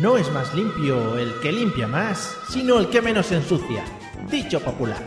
[0.00, 3.84] No es más limpio el que limpia más, sino el que menos ensucia.
[4.30, 5.02] Dicho popular.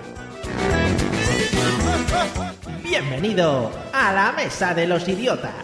[2.84, 5.56] Bienvenido a la Mesa de los Idiotas.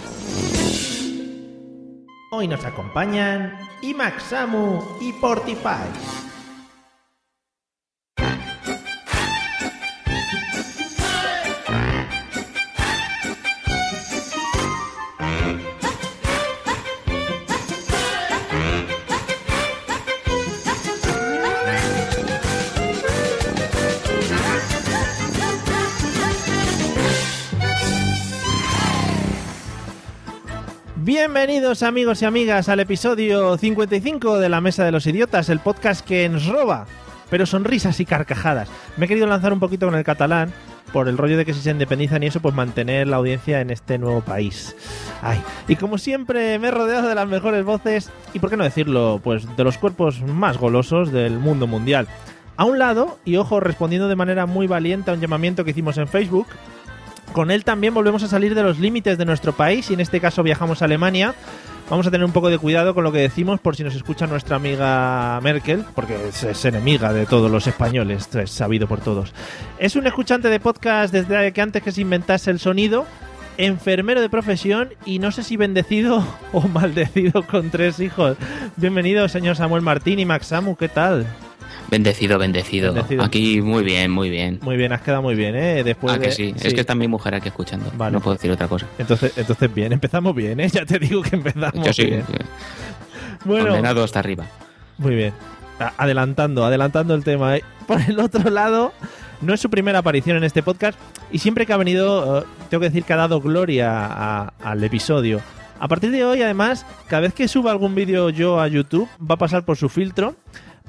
[2.32, 6.31] Hoy nos acompañan Imax Samu y Portify.
[31.24, 36.04] Bienvenidos amigos y amigas al episodio 55 de La Mesa de los Idiotas, el podcast
[36.04, 36.88] que nos roba,
[37.30, 38.70] pero sonrisas y carcajadas.
[38.98, 40.52] Me he querido lanzar un poquito con el catalán
[40.92, 43.70] por el rollo de que si se independizan y eso, pues mantener la audiencia en
[43.70, 44.76] este nuevo país.
[45.22, 48.64] Ay, y como siempre me he rodeado de las mejores voces y, por qué no
[48.64, 52.08] decirlo, pues de los cuerpos más golosos del mundo mundial.
[52.58, 56.00] A un lado, y ojo, respondiendo de manera muy valiente a un llamamiento que hicimos
[56.00, 56.48] en Facebook,
[57.32, 60.20] con él también volvemos a salir de los límites de nuestro país y en este
[60.20, 61.34] caso viajamos a Alemania.
[61.90, 64.26] Vamos a tener un poco de cuidado con lo que decimos por si nos escucha
[64.26, 69.34] nuestra amiga Merkel, porque es, enemiga de todos los españoles, es sabido por todos.
[69.78, 73.06] Es un escuchante de podcast desde que antes que se inventase el sonido,
[73.58, 78.38] enfermero de profesión y no sé si bendecido o maldecido con tres hijos.
[78.78, 81.28] Bienvenido, señor Samuel Martín y Max Samu, ¿qué tal?
[81.92, 83.22] Bendecido, bendecido, Bendecido.
[83.24, 84.60] Aquí muy bien, muy bien.
[84.62, 85.84] Muy bien, has quedado muy bien, ¿eh?
[85.84, 86.56] Después ah, que sí.
[86.58, 87.92] Es que está mi mujer aquí escuchando.
[87.98, 88.14] Vale.
[88.14, 88.88] No puedo decir otra cosa.
[88.98, 90.70] Entonces, entonces bien, empezamos bien, ¿eh?
[90.74, 92.06] Ya te digo que empezamos Yo sí.
[92.06, 92.24] bien.
[93.44, 94.46] Bueno, Condenado hasta arriba.
[95.00, 95.34] Muy bien.
[95.98, 97.58] Adelantando, adelantando el tema.
[97.58, 97.64] ¿eh?
[97.88, 98.94] Por el otro lado,
[99.42, 100.98] no es su primera aparición en este podcast
[101.32, 104.84] y siempre que ha venido, eh, tengo que decir que ha dado gloria a- al
[104.84, 105.42] episodio.
[105.80, 109.36] A partir de hoy, además, cada vez que suba algún vídeo yo a YouTube, va
[109.36, 110.36] a pasar por su filtro.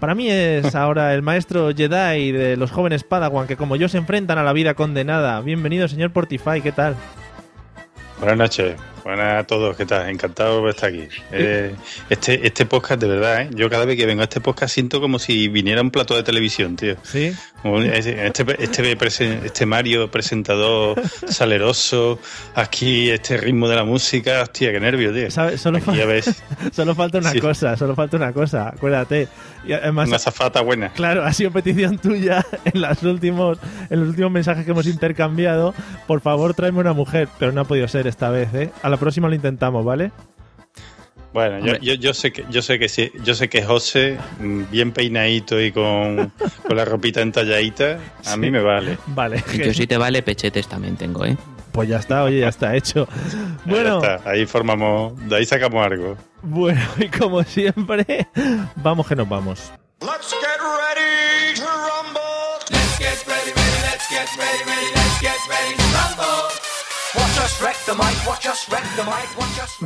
[0.02, 3.98] Para mí es ahora el maestro Jedi de los jóvenes Padawan que como yo se
[3.98, 5.40] enfrentan a la vida condenada.
[5.42, 6.96] Bienvenido, señor Portify, ¿qué tal?
[8.18, 8.74] Buenas noches,
[9.04, 10.08] buenas a todos, ¿qué tal?
[10.08, 11.08] Encantado de estar aquí.
[11.32, 11.74] Eh,
[12.08, 13.50] este, este podcast, de verdad, ¿eh?
[13.54, 16.22] yo cada vez que vengo a este podcast siento como si viniera un plato de
[16.22, 16.96] televisión, tío.
[17.02, 17.32] ¿Sí?
[17.64, 18.26] Este,
[18.58, 18.96] este,
[19.46, 22.18] este Mario presentador saleroso,
[22.54, 25.30] aquí este ritmo de la música, hostia, qué nervio, tío.
[25.30, 25.60] ¿Sabes?
[25.60, 26.42] Solo, Aquí ya fa- ves,
[26.72, 27.41] solo falta una Sí.
[27.41, 29.28] cosa, solo falta una cosa, acuérdate.
[29.64, 30.88] Y además, una zafata buena.
[30.91, 33.58] Claro, ha sido petición tuya en, las últimos,
[33.91, 35.72] en los últimos mensajes que hemos intercambiado.
[36.08, 38.70] Por favor, tráeme una mujer, pero no ha podido ser esta vez, ¿eh?
[38.82, 40.12] A la próxima lo intentamos, ¿vale?
[41.32, 41.78] Bueno, yo, Hombre.
[41.80, 45.58] yo, yo sé que yo sé que sí, yo sé que José, mm, bien peinadito
[45.60, 46.30] y con,
[46.66, 48.98] con la ropita entalladita, a mí me vale.
[49.06, 49.42] Vale.
[49.64, 51.36] Yo si te vale, pechetes también tengo, ¿eh?
[51.72, 53.08] Pues ya está, oye, ya está hecho.
[53.64, 56.16] Bueno, Ya está, ahí formamos, de ahí sacamos algo.
[56.42, 58.26] bueno, y como siempre,
[58.76, 59.72] vamos que nos vamos.
[60.00, 60.34] Let's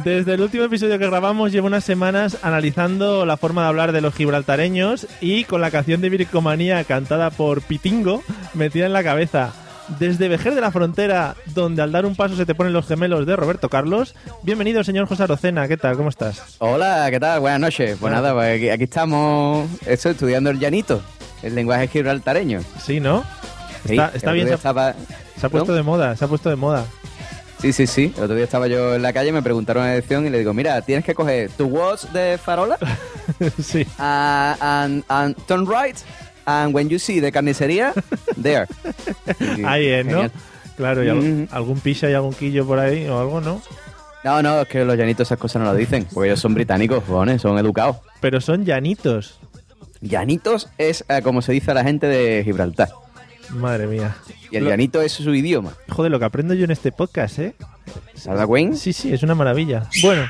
[0.05, 4.01] Desde el último episodio que grabamos llevo unas semanas analizando la forma de hablar de
[4.01, 8.23] los gibraltareños y con la canción de Vircomanía cantada por Pitingo
[8.55, 9.53] metida en la cabeza.
[9.99, 13.25] Desde Vejer de la Frontera, donde al dar un paso se te ponen los gemelos
[13.25, 14.15] de Roberto Carlos.
[14.43, 15.69] Bienvenido, señor José Arocena.
[15.69, 15.97] ¿Qué tal?
[15.97, 16.57] ¿Cómo estás?
[16.59, 17.41] Hola, ¿qué tal?
[17.41, 17.97] Buenas noches.
[18.01, 21.03] Pues nada, pues aquí, aquí estamos esto, estudiando el llanito,
[21.43, 22.61] el lenguaje gibraltareño.
[22.85, 23.25] Sí, ¿no?
[23.87, 24.95] Sí, Está, bien, se ha,
[25.39, 26.85] se ha puesto de moda, se ha puesto de moda.
[27.67, 28.13] Sí, sí, sí.
[28.17, 30.55] El otro día estaba yo en la calle, me preguntaron una elección y le digo,
[30.55, 32.79] mira, tienes que coger tu watch de farola
[33.61, 33.85] sí.
[33.99, 35.97] uh, and, and turn right
[36.45, 37.93] and when you see the carnicería,
[38.41, 38.67] there.
[39.67, 40.31] Ahí es, ¿no?
[40.77, 43.61] Claro, y al- algún picha y algún quillo por ahí o algo, ¿no?
[44.23, 47.03] No, no, es que los llanitos esas cosas no lo dicen, porque ellos son británicos,
[47.05, 47.97] joder, son educados.
[48.21, 49.41] Pero son llanitos.
[50.01, 52.91] Llanitos es eh, como se dice a la gente de Gibraltar.
[53.51, 54.17] Madre mía.
[54.51, 55.73] Y el Lo- llanito es su idioma.
[55.89, 57.55] Joder, lo que aprendo yo en este podcast, ¿eh?
[58.15, 58.77] ¿Sabes, Wayne?
[58.77, 59.89] Sí, sí, es una maravilla.
[60.03, 60.25] Bueno,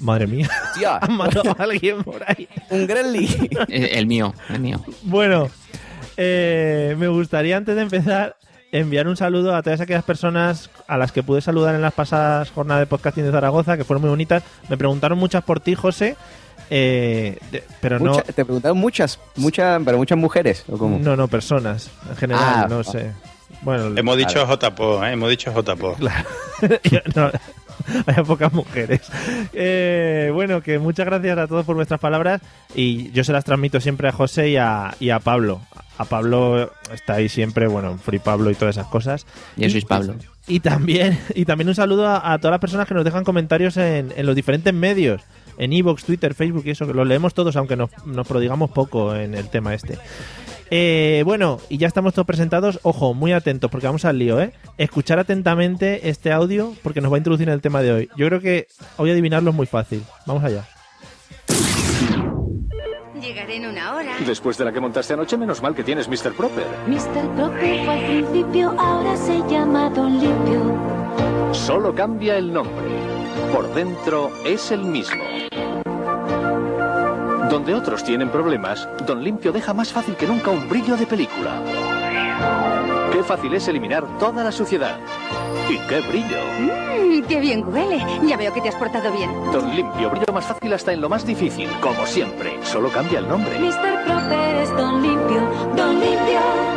[0.00, 0.48] madre mía.
[0.74, 2.48] Tía, Han matado a alguien por ahí.
[2.70, 3.28] un Gremlin.
[3.68, 4.80] El, el mío, el mío.
[5.02, 5.48] Bueno,
[6.16, 8.36] eh, me gustaría antes de empezar
[8.72, 12.50] enviar un saludo a todas aquellas personas a las que pude saludar en las pasadas
[12.50, 14.42] jornadas de podcasting de Zaragoza, que fueron muy bonitas.
[14.70, 16.16] Me preguntaron muchas por ti, José,
[16.70, 20.64] Eh, de- pero no, te preguntaron muchas, muchas, pero muchas mujeres.
[20.68, 20.98] ¿o cómo?
[20.98, 21.90] no, no, personas.
[22.08, 22.84] En general, Ah, no ah.
[22.84, 23.12] sé.
[23.62, 25.12] Bueno, Hemos dicho JPO, ¿eh?
[25.12, 25.96] Hemos dicho JPO.
[25.98, 26.28] Claro.
[27.14, 27.30] no,
[28.06, 29.00] hay pocas mujeres.
[29.52, 32.40] Eh, bueno, que muchas gracias a todos por vuestras palabras
[32.74, 35.60] y yo se las transmito siempre a José y a, y a Pablo.
[35.98, 39.26] A Pablo está ahí siempre, bueno, Free Pablo y todas esas cosas.
[39.56, 40.14] Yo soy Pablo.
[40.48, 43.76] Y también, y también un saludo a, a todas las personas que nos dejan comentarios
[43.76, 45.22] en, en los diferentes medios.
[45.58, 49.14] En Evox, Twitter, Facebook y eso, que los leemos todos, aunque nos, nos prodigamos poco
[49.14, 49.98] en el tema este.
[50.74, 52.80] Eh, bueno, y ya estamos todos presentados.
[52.82, 54.54] Ojo, muy atentos, porque vamos al lío, ¿eh?
[54.78, 58.10] Escuchar atentamente este audio, porque nos va a introducir en el tema de hoy.
[58.16, 60.02] Yo creo que hoy adivinarlo es muy fácil.
[60.26, 60.66] Vamos allá.
[63.20, 64.16] Llegaré en una hora.
[64.26, 66.32] Después de la que montaste anoche, menos mal que tienes Mr.
[66.32, 66.64] Proper.
[66.86, 67.34] Mr.
[67.36, 71.52] Proper fue al principio, ahora se llama Don Limpio.
[71.52, 73.21] Solo cambia el nombre.
[73.52, 75.22] Por dentro es el mismo.
[77.50, 81.62] Donde otros tienen problemas, Don Limpio deja más fácil que nunca un brillo de película.
[83.12, 84.96] Qué fácil es eliminar toda la suciedad.
[85.68, 86.38] Y qué brillo.
[86.60, 88.02] Mmm, qué bien huele.
[88.26, 89.30] Ya veo que te has portado bien.
[89.52, 92.58] Don Limpio brilla más fácil hasta en lo más difícil, como siempre.
[92.62, 93.58] Solo cambia el nombre.
[93.58, 94.04] Mr.
[94.06, 95.40] Proper es Don Limpio,
[95.76, 96.71] Don Limpio.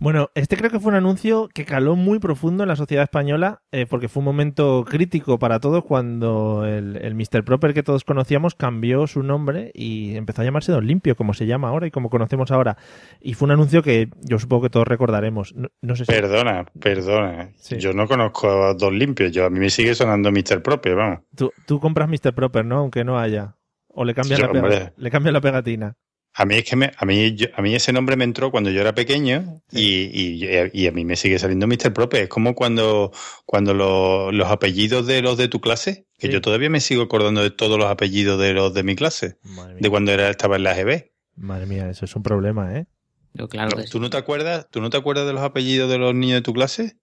[0.00, 3.60] Bueno, este creo que fue un anuncio que caló muy profundo en la sociedad española,
[3.70, 7.44] eh, porque fue un momento crítico para todos cuando el, el Mr.
[7.44, 11.44] Proper que todos conocíamos cambió su nombre y empezó a llamarse Don Limpio, como se
[11.44, 12.78] llama ahora y como conocemos ahora.
[13.20, 15.54] Y fue un anuncio que yo supongo que todos recordaremos.
[15.54, 16.12] No, no sé si...
[16.12, 17.50] Perdona, perdona.
[17.56, 17.76] Sí.
[17.76, 19.32] Yo no conozco a Dos Limpios.
[19.32, 20.62] Yo, a mí me sigue sonando Mr.
[20.62, 21.20] Propio, vamos.
[21.36, 22.32] Tú, tú compras Mr.
[22.34, 22.78] Proper, ¿no?
[22.78, 23.56] Aunque no haya.
[23.88, 24.92] O le cambian, la, hombre.
[24.96, 25.96] le cambian la pegatina.
[26.40, 28.70] A mí es que me, a mí yo- a mí ese nombre me entró cuando
[28.70, 31.92] yo era pequeño y, y, y a mí me sigue saliendo Mr.
[31.92, 32.22] Proper.
[32.22, 33.12] Es como cuando,
[33.44, 36.32] cuando lo- los apellidos de los de tu clase, que Sí.
[36.32, 39.36] yo todavía me sigo acordando de todos los apellidos de los de mi clase,
[39.78, 41.10] de cuando era, estaba en la GB.
[41.36, 42.86] Madre mía, eso es un problema, ¿eh?
[43.34, 44.00] Yo, claro que ¿Tú sí.
[44.00, 44.66] no te acuerdas?
[44.70, 46.96] ¿Tú no te acuerdas de los apellidos de los niños de tu clase?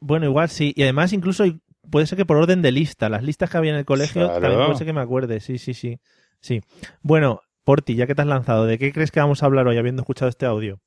[0.00, 0.72] Bueno, igual sí.
[0.76, 1.44] Y además incluso
[1.90, 3.08] puede ser que por orden de lista.
[3.08, 4.40] Las listas que había en el colegio Claro.
[4.40, 5.40] también puede ser que me acuerde.
[5.40, 5.98] Sí, sí, sí.
[6.40, 6.60] Sí.
[7.02, 9.76] Bueno, Porti, ya que te has lanzado, ¿de qué crees que vamos a hablar hoy
[9.76, 10.80] habiendo escuchado este audio?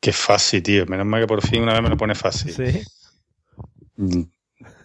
[0.00, 0.84] Qué fácil, tío.
[0.86, 2.52] Menos mal que por fin una vez me lo pone fácil.
[2.52, 2.82] Sí.
[3.96, 4.22] Mm,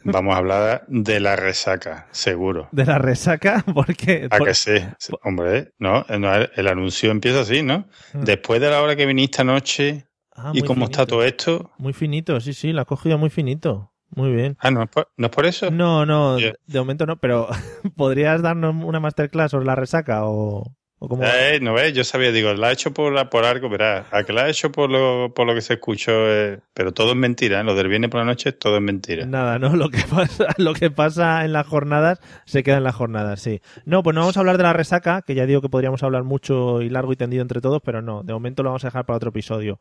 [0.03, 2.69] Vamos a hablar de la resaca, seguro.
[2.71, 4.27] De la resaca, porque...
[4.29, 4.75] ¿A que sí?
[5.23, 7.87] Hombre, no, el anuncio empieza así, ¿no?
[8.13, 10.05] Después de la hora que viniste anoche
[10.37, 11.71] Ah, y cómo está todo esto.
[11.77, 13.94] Muy finito, sí, sí, la has cogido muy finito.
[14.15, 14.57] Muy bien.
[14.59, 15.69] Ah, ¿no es por, ¿no es por eso?
[15.71, 17.47] No, no, de momento no, pero
[17.95, 21.23] ¿podrías darnos una masterclass sobre la resaca o, o cómo?
[21.25, 24.23] Eh, no ves, yo sabía, digo, la ha hecho por, la- por algo, verás, a
[24.23, 27.17] que la ha hecho por lo, por lo que se escuchó, eh, pero todo es
[27.17, 27.63] mentira, ¿eh?
[27.65, 29.25] lo del viernes por la noche, todo es mentira.
[29.25, 29.75] Nada, ¿no?
[29.75, 33.59] Lo que pasa, lo que pasa en las jornadas se queda en las jornadas, sí.
[33.83, 36.23] No, pues no vamos a hablar de la resaca, que ya digo que podríamos hablar
[36.23, 39.05] mucho y largo y tendido entre todos, pero no, de momento lo vamos a dejar
[39.05, 39.79] para otro episodio.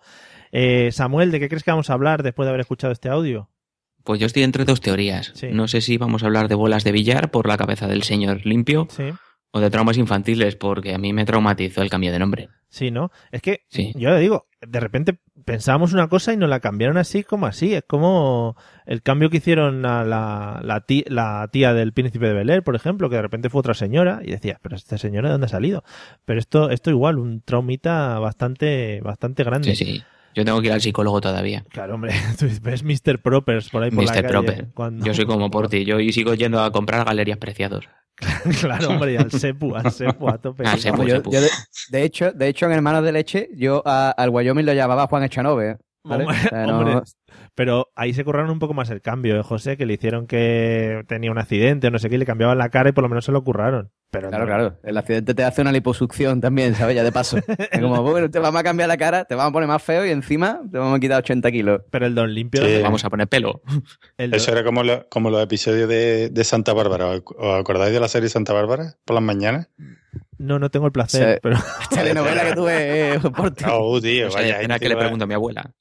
[0.51, 3.49] Eh, Samuel, ¿de qué crees que vamos a hablar después de haber escuchado este audio?
[4.05, 5.33] Pues yo estoy entre dos teorías.
[5.35, 5.49] Sí.
[5.51, 8.45] No sé si vamos a hablar de bolas de billar por la cabeza del señor
[8.47, 9.05] limpio Sí,
[9.51, 12.49] o de traumas infantiles porque a mí me traumatizó el cambio de nombre.
[12.69, 13.11] sí, ¿no?
[13.33, 13.93] Es que, Sí.
[13.97, 17.73] yo le digo, de repente pensábamos una cosa y nos la cambiaron así como así.
[17.75, 22.33] Es como el cambio que hicieron a la, la, tía, la tía del príncipe de
[22.35, 25.29] Bel Air, por ejemplo, que de repente fue otra señora y decía, pero esta señora
[25.29, 25.85] de dónde ha salido.
[26.25, 29.75] Pero esto, esto igual, un traumita bastante, bastante grande.
[29.77, 30.03] Sí, sí.
[30.35, 31.65] Yo tengo que ir al psicólogo todavía.
[31.71, 33.21] Claro, hombre, tú ves Mr.
[33.23, 34.23] Propers por ahí por la Mr.
[34.23, 34.29] calle.
[34.29, 34.69] Proper.
[34.75, 35.85] cuando- Yo soy como por ti.
[35.85, 37.89] Yo y sigo yendo a comprar galerías preciados.
[38.61, 40.63] claro, hombre, y al Sepu, al Sepu a tope.
[40.67, 41.03] Al Sepu.
[41.05, 41.33] Yo- sepu.
[41.33, 41.49] yo de,
[41.91, 45.25] de hecho, de hecho, en Hermanos de Leche, yo a- al Wyoming lo llamaba Juan
[45.25, 45.79] Echanove.
[46.05, 46.25] ¿Vale?
[46.25, 47.01] Hombre, O sea, no- hombre,
[47.55, 49.77] Pero ahí se curraron un poco más el cambio, ¿eh, José?
[49.77, 52.69] Que le hicieron que tenía un accidente o no sé qué, y le cambiaban la
[52.69, 53.91] cara y por lo menos se lo curraron.
[54.11, 54.79] Pero Claro, no- claro.
[54.85, 56.95] El accidente te hace una liposucción también, ¿sabes?
[56.95, 57.39] Ya de paso.
[57.71, 60.07] Es como, bueno, te vamos a cambiar la cara, te vamos a poner más feo
[60.07, 61.81] y encima te vamos a quitar 80 kilos.
[61.91, 62.63] Pero el Don Limpio...
[62.65, 62.81] Sí.
[62.83, 63.63] Vamos a poner pelo.
[64.19, 67.07] el don- Eso era como, lo- como los episodios de, de Santa Bárbara.
[67.09, 69.69] ¿Os acordáis de la serie Santa Bárbara por las mañanas?
[70.39, 71.41] No, no tengo el placer, Sí.
[71.43, 71.57] pero...
[71.91, 73.65] Telenovela que tuve eh, por ti.
[73.69, 75.73] Oh, tío, vaya escena gente que le va- pregunto a mi abuela.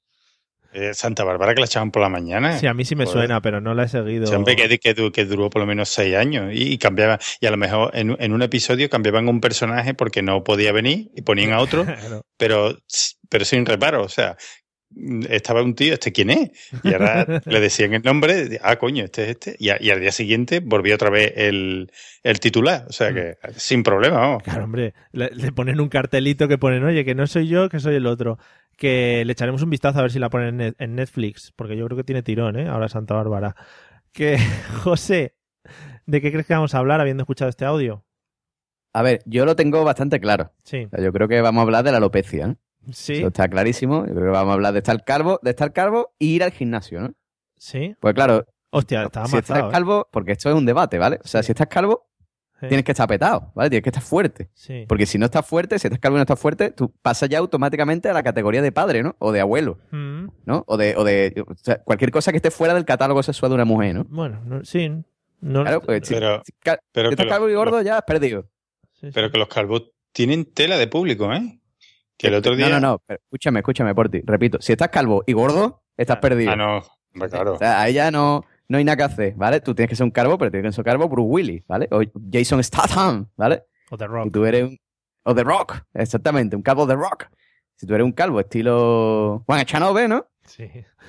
[0.76, 2.58] Eh, Santa Bárbara que la echaban por la mañana.
[2.58, 4.28] Sí, a mí sí me suena, pero no la he seguido.
[4.36, 7.18] Hombre que, que, du- que duró por lo menos seis años y, y cambiaba.
[7.40, 11.10] Y a lo mejor en, en un episodio cambiaban un personaje porque no podía venir
[11.14, 11.86] y ponían a otro,
[12.36, 12.76] pero,
[13.28, 14.02] pero sin reparo.
[14.02, 14.36] O sea,
[15.28, 16.50] estaba un tío, ¿este quién es?
[16.82, 19.56] Y ahora le decían el nombre, de, ah, coño, este es este.
[19.58, 21.90] Y, a- y al día siguiente volvió otra vez el,
[22.22, 22.86] el titular.
[22.88, 24.42] O sea que sin problema, vamos.
[24.42, 27.80] Claro, hombre, le, le ponen un cartelito que ponen, oye, que no soy yo, que
[27.80, 28.38] soy el otro.
[28.76, 31.76] Que le echaremos un vistazo a ver si la ponen en Net- en Netflix, porque
[31.76, 32.68] yo creo que tiene tirón, ¿eh?
[32.68, 33.54] Ahora Santa Bárbara.
[34.12, 34.38] Que,
[34.82, 35.34] José,
[36.06, 38.04] ¿De qué crees que vamos a hablar habiendo escuchado este audio?
[38.92, 40.52] A ver, yo lo tengo bastante claro.
[40.64, 40.84] Sí.
[40.84, 42.56] O sea, yo creo que vamos a hablar de la alopecia, ¿no?
[42.92, 43.14] Sí.
[43.14, 44.06] Eso está clarísimo.
[44.06, 46.52] Yo creo que vamos a hablar de estar calvo, de estar calvo y ir al
[46.52, 47.12] gimnasio, ¿no?
[47.56, 47.94] Sí.
[48.00, 49.58] Pues claro, Hostia, estaba si estás.
[49.58, 49.68] ¿eh?
[49.70, 51.18] calvo, porque esto es un debate, ¿vale?
[51.24, 51.46] O sea, Sí.
[51.46, 52.08] si estás calvo,
[52.60, 52.68] Sí.
[52.68, 53.68] tienes que estar petado, ¿vale?
[53.70, 54.48] Tienes que estar fuerte.
[54.54, 54.84] Sí.
[54.88, 57.38] Porque si no estás fuerte, si estás calvo y no estás fuerte, tú pasas ya
[57.38, 59.16] automáticamente a la categoría de padre, ¿no?
[59.18, 60.64] O de abuelo, Mm, ¿no?
[60.66, 63.54] O de, o de o sea, cualquier cosa que esté fuera del catálogo sexual de
[63.56, 64.04] una mujer, ¿no?
[64.08, 64.88] Bueno, no- sí.
[65.40, 66.52] No, Claro, pues si, Pero, si
[66.92, 68.48] pero, estás calvo y gordo, ya has perdido.
[68.92, 69.10] sí, sí.
[69.12, 71.60] pero que los calvos tienen tela de público, ¿eh?
[72.16, 72.68] Que el otro día.
[72.68, 73.02] No, no, no.
[73.06, 74.22] pero escúchame, escúchame, por ti.
[74.24, 76.52] Repito, si estás calvo y gordo, estás perdido.
[76.52, 76.82] Ah, no.
[77.28, 77.54] Claro.
[77.54, 79.60] O sea, ahí ya no, no hay nada que hacer, ¿vale?
[79.60, 81.88] Tú tienes que ser un calvo, pero tienes que ser un calvo Bruce Willis, ¿vale?
[81.92, 82.00] O
[82.32, 83.62] Jason Statham, ¿vale?
[83.90, 84.32] O The Si Rock.
[84.32, 84.78] tú eres un...
[85.24, 87.28] O The Rock, exactamente, un calvo de Rock.
[87.76, 90.26] Si tú eres un calvo estilo Juan Echanove, ¿no?
[90.46, 90.68] Sí.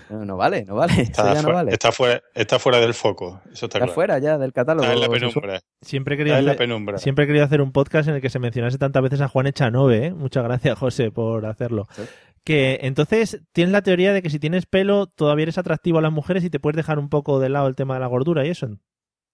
[0.09, 0.93] No, no vale, no vale.
[1.01, 1.71] Eso Está, ya no fuera, vale.
[1.71, 3.41] está, fuera, está fuera del foco.
[3.45, 3.93] Eso está, Está claro.
[3.93, 4.83] fuera ya del catálogo.
[4.83, 5.59] Está en la penumbra.
[5.81, 6.97] Siempre la hacer- penumbra.
[6.97, 10.05] Siempre querido hacer un podcast en el que se mencionase tantas veces a Juan Echanove,
[10.07, 10.13] ¿eh?
[10.13, 11.85] Muchas gracias, José, por hacerlo.
[11.91, 12.03] Sí.
[12.43, 16.11] Que entonces tienes la teoría de que si tienes pelo todavía eres atractivo a las
[16.11, 18.49] mujeres y te puedes dejar un poco de lado el tema de la gordura y
[18.51, 18.67] eso.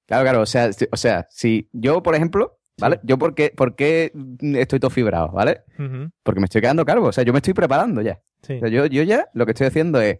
[0.08, 0.42] Claro, claro.
[0.42, 3.00] O sea, si- o sea, si yo, por ejemplo, ¿vale?
[3.04, 4.12] Yo, ¿por qué, por qué
[4.56, 5.62] estoy todo fibrado, ¿vale?
[6.24, 7.08] Porque me estoy quedando calvo.
[7.08, 8.20] O sea, yo me estoy preparando ya.
[8.42, 8.54] Sí.
[8.56, 10.20] O sea, yo, yo ya lo que estoy haciendo es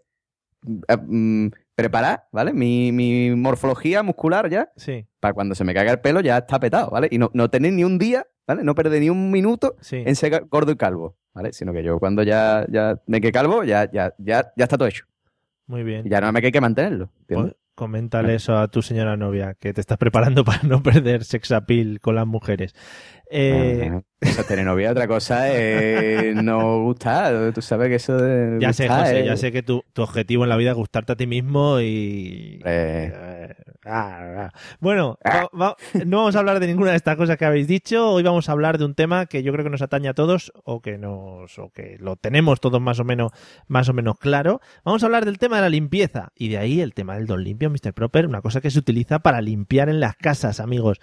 [0.88, 2.54] eh, mm, preparar, ¿vale?
[2.54, 6.60] Mi, mi morfología muscular ya, Sí, para cuando se me caiga el pelo ya está
[6.60, 7.08] petado, ¿vale?
[7.10, 8.64] Y no, no tener ni un día, ¿vale?
[8.64, 10.04] No perder ni un minuto sí.
[10.06, 11.54] en ser gordo y calvo, ¿vale?
[11.54, 14.88] Sino que yo cuando ya, ya me quede calvo, ya, ya, ya, ya está todo
[14.88, 15.06] hecho.
[15.66, 16.06] Muy bien.
[16.06, 17.10] Y ya no me hay que mantenerlo.
[17.22, 17.54] ¿entiendes?
[17.54, 21.52] Pues, coméntale eso a tu señora novia, que te estás preparando para no perder sex
[21.52, 22.76] appeal con las mujeres.
[23.32, 24.04] Eh, Ajá.
[24.24, 27.52] O sea, tener novia, otra cosa es no gustar.
[27.54, 28.60] Tú sabes que eso de.
[28.60, 31.16] ya sé, José, ya sé que tu, tu objetivo en la vida es gustarte a
[31.16, 32.62] ti mismo y...
[32.64, 34.52] Eh, Eh, ah, ah.
[34.80, 35.18] Bueno,
[35.60, 38.12] va- no vamos a hablar de ninguna de estas cosas que habéis dicho.
[38.12, 40.52] Hoy vamos a hablar de un tema que yo creo que nos atañe a todos
[40.66, 43.32] o que nos o que lo tenemos todos más o menos
[43.68, 44.62] más o menos claro.
[44.86, 47.44] Vamos a hablar del tema de la limpieza y de ahí el tema del don
[47.44, 47.92] limpio, Mr.
[47.96, 51.00] Proper, una cosa que se utiliza para limpiar en las casas, amigos.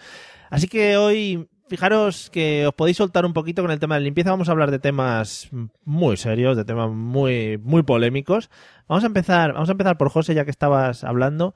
[0.51, 4.31] Así que hoy fijaros que os podéis soltar un poquito con el tema de limpieza.
[4.31, 5.49] Vamos a hablar de temas
[5.85, 8.51] muy serios, de temas muy muy polémicos.
[8.89, 11.55] Vamos a empezar, vamos a empezar por José ya que estabas hablando.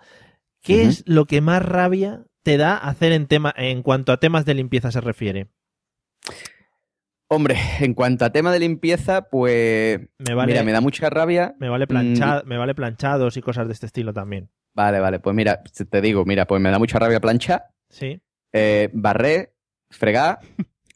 [0.62, 4.45] ¿Qué es lo que más rabia te da hacer en tema en cuanto a temas
[4.45, 5.49] de limpieza se refiere?
[7.28, 10.00] Hombre, en cuanto a tema de limpieza, pues.
[10.19, 11.54] Me vale, Mira, me da mucha rabia.
[11.59, 14.50] me vale plancha- me vale planchados y cosas de este estilo también.
[14.75, 18.88] Vale, vale, pues mira, te digo, mira, pues me da mucha rabia planchar, Sí, eh,
[18.92, 19.51] barrer,
[19.93, 20.41] fregar,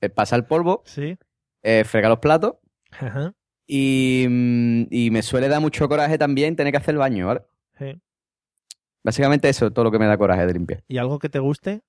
[0.01, 1.17] eh, pasar el polvo, sí.
[1.63, 2.57] eh, fregar los platos
[2.91, 3.33] Ajá,
[3.67, 7.43] y, mm, y me suele dar mucho coraje también tener que hacer el baño, ¿vale?
[7.79, 8.01] sí.
[9.05, 10.83] Básicamente eso, todo lo que me da coraje de limpiar.
[10.89, 11.83] ¿Y algo que te guste?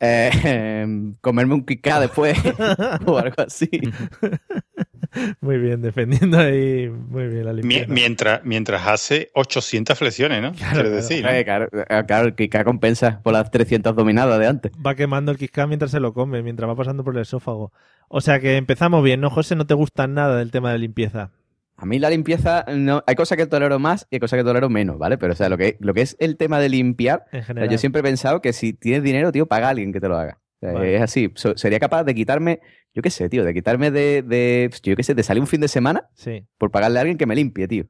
[0.00, 0.30] Eh,
[1.20, 2.38] comerme un kika después
[3.06, 3.68] o algo así.
[5.40, 7.86] Muy bien, defendiendo ahí muy bien la limpieza.
[7.88, 10.52] mientras, mientras hace 800 flexiones, ¿no?
[10.52, 10.96] Claro, Quiero claro.
[10.96, 11.30] decir, ¿no?
[11.30, 11.68] Eh, claro,
[12.06, 14.72] claro, el kika compensa por las 300 dominadas de antes.
[14.84, 17.72] Va quemando el Kit Kat mientras se lo come, mientras va pasando por el esófago.
[18.08, 19.56] O sea que empezamos bien, ¿no, José?
[19.56, 21.30] No te gusta nada del tema de limpieza.
[21.76, 24.68] A mí la limpieza, no, hay cosas que tolero más y hay cosas que tolero
[24.70, 25.18] menos, ¿vale?
[25.18, 27.46] Pero o sea, lo que, lo que es el tema de limpiar, En o sea,
[27.46, 27.68] general.
[27.70, 30.16] yo siempre he pensado que si tienes dinero, tío, paga a alguien que te lo
[30.16, 30.38] haga.
[30.72, 30.96] Vale.
[30.96, 31.30] Es así.
[31.34, 32.60] So- sería capaz de quitarme,
[32.94, 35.60] yo qué sé, tío, de quitarme de, de, yo qué sé, de salir un fin
[35.60, 37.84] de semana Sí, por pagarle a alguien que me limpie, tío.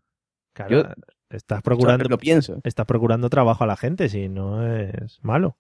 [0.53, 0.71] claro.
[0.71, 0.89] Yo-
[1.31, 1.99] estás Procurando...
[2.05, 2.61] procurando, Lo pienso.
[2.65, 5.59] estás procurando trabajo a la gente, si no es malo.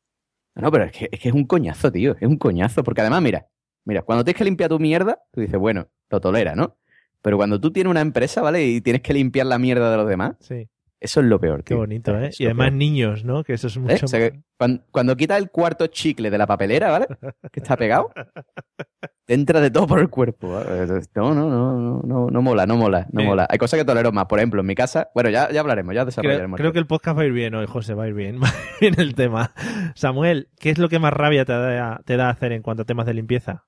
[0.54, 2.12] No, pero es que, es que es un coñazo, tío.
[2.20, 2.84] Es un coñazo.
[2.84, 3.48] Porque además, mira,
[3.84, 6.76] mira, cuando tienes que limpiar tu mierda, tú dices, bueno, lo tolera, ¿no?
[7.22, 8.64] Pero cuando tú tienes una empresa, ¿vale?
[8.64, 10.68] Y tienes que limpiar la mierda de los demás, Sí,
[11.04, 11.78] eso es lo peor, qué tío.
[11.78, 12.28] bonito, ¿eh?
[12.28, 12.76] Es Y además peor.
[12.78, 13.44] niños, ¿no?
[13.44, 13.80] Que eso es ¿Eh?
[13.80, 17.06] mucho O sea, que cuando, cuando quitas el cuarto chicle de la papelera, ¿vale?
[17.52, 18.10] Que está pegado,
[19.26, 20.52] te entra de todo por el cuerpo.
[20.54, 20.86] ¿vale?
[21.14, 23.24] No, no, no, no, no, no mola, no mola, no Eh.
[23.26, 23.46] mola.
[23.50, 24.26] Hay cosas que tolero más.
[24.26, 26.58] Por ejemplo, en mi casa, bueno, ya, ya hablaremos, ya Creo, desarrollaremos.
[26.58, 28.48] creo que el podcast va a ir bien hoy, José, va a ir bien, va
[28.48, 29.52] a ir bien el tema.
[29.94, 32.86] Samuel, ¿qué es lo que más rabia te da, te da hacer en cuanto a
[32.86, 33.64] temas de limpieza?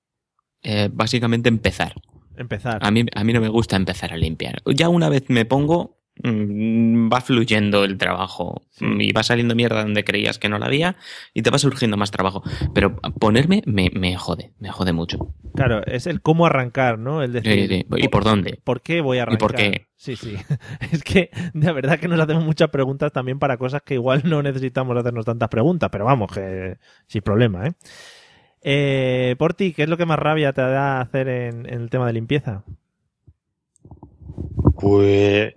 [0.62, 1.92] Eh, básicamente empezar.
[2.36, 2.78] Empezar.
[2.82, 4.56] A mí, a mí no me gusta empezar a limpiar.
[4.74, 10.04] Ya una vez me pongo, va fluyendo el trabajo mm, y va saliendo mierda donde
[10.04, 10.96] creías que no la había
[11.34, 12.42] y te va surgiendo más trabajo.
[12.74, 15.34] Pero ponerme me, me jode, me jode mucho.
[15.54, 17.22] Claro, es el cómo arrancar, ¿no?
[17.22, 18.60] El decir, ¿Y por dónde?
[18.64, 19.38] ¿Por qué voy a arrancar?
[19.38, 19.86] ¿Y por qué?
[19.96, 20.36] Sí, sí.
[20.92, 24.42] Es que de verdad que nos hacemos muchas preguntas también para cosas que igual no
[24.42, 27.72] necesitamos hacernos tantas preguntas, pero vamos, que sin problema, ¿eh?
[28.62, 31.90] eh por ti, ¿qué es lo que más rabia te da hacer en, en el
[31.90, 32.64] tema de limpieza?
[34.78, 35.54] Pues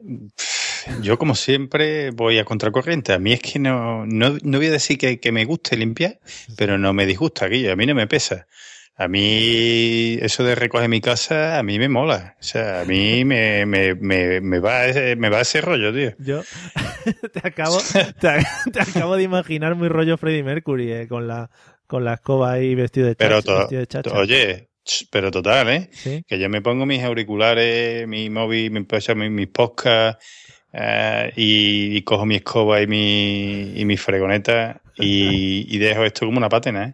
[1.02, 3.14] yo como siempre voy a contracorriente.
[3.14, 6.20] A mí es que no, no, no voy a decir que, que me guste limpiar,
[6.58, 7.72] pero no me disgusta aquello.
[7.72, 8.48] A mí no me pesa.
[8.96, 12.36] A mí eso de recoger mi casa, a mí me mola.
[12.40, 16.12] O sea, a mí me, me, me, me va, ese, me va ese rollo, tío.
[16.20, 16.42] Yo
[17.34, 17.78] te acabo,
[18.20, 21.50] te, te acabo de imaginar muy rollo Freddie Mercury, eh, con la
[21.88, 23.26] con la escoba ahí vestido de chacha.
[23.30, 24.12] Pero to- vestido de chacha.
[24.12, 24.69] oye,
[25.12, 25.90] pero total, ¿eh?
[25.92, 26.24] Sí.
[26.28, 30.26] Que yo me pongo mis auriculares, mi móvil, empiezo a mis, mis podcasts
[30.74, 36.26] eh, y, y cojo mi escoba y mi, y mi fregoneta y, y dejo esto
[36.26, 36.94] como una patena, ¿eh?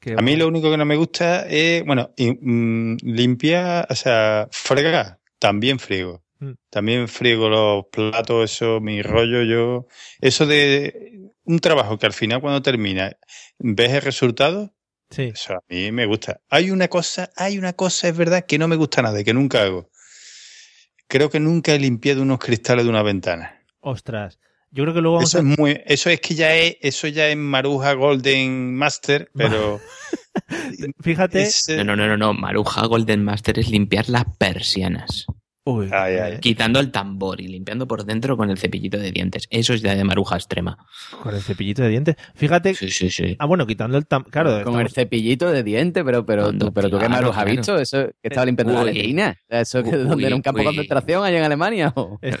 [0.00, 4.48] Qué A mí lo único que no me gusta es, bueno, mm, limpiar, o sea,
[4.50, 6.24] fregar, también friego.
[6.38, 6.52] Mm.
[6.70, 9.86] También friego los platos, eso, mi rollo, yo.
[10.20, 13.14] Eso de un trabajo que al final cuando termina
[13.58, 14.72] ves el resultado,
[15.10, 15.32] Sí.
[15.34, 16.40] eso a mí me gusta.
[16.48, 19.34] Hay una cosa, hay una cosa, es verdad, que no me gusta nada, y que
[19.34, 19.90] nunca hago.
[21.08, 23.60] Creo que nunca he limpiado unos cristales de una ventana.
[23.80, 24.38] Ostras.
[24.70, 25.40] Yo creo que luego vamos Eso a...
[25.40, 29.80] es muy, eso es que ya es, eso ya es Maruja Golden Master, pero
[31.00, 31.42] Fíjate.
[31.42, 32.32] es, No, no, no, no, no.
[32.34, 35.26] Maruja Golden Master es limpiar las persianas.
[35.62, 36.38] Uy, Ay, ay.
[36.40, 39.46] Quitando el tambor y limpiando por dentro con el cepillito de dientes.
[39.50, 40.78] Eso es ya de maruja extrema.
[41.22, 42.16] Con el cepillito de dientes.
[42.34, 42.74] Fíjate.
[42.74, 43.36] Sí, sí, sí.
[43.38, 44.24] Ah, bueno, quitando el tam...
[44.24, 47.50] Claro, Con el cepillito de diente, pero, pero, tú, pero tú qué malos has claro.
[47.50, 49.36] visto, eso que estaba limpiando la letrina.
[49.50, 51.92] Eso que Uy, donde era un campo de concentración allá en Alemania.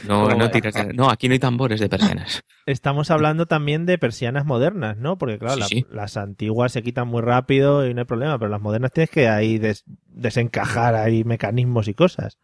[0.08, 2.42] No, no, tiras no, aquí no hay tambores de persianas.
[2.66, 5.18] estamos hablando también de persianas modernas, ¿no?
[5.18, 5.86] Porque claro, Sí, la- sí.
[5.90, 9.28] las antiguas se quitan muy rápido y no hay problema, pero las modernas tienes que
[9.28, 12.38] ahí des- desencajar ahí mecanismos y cosas.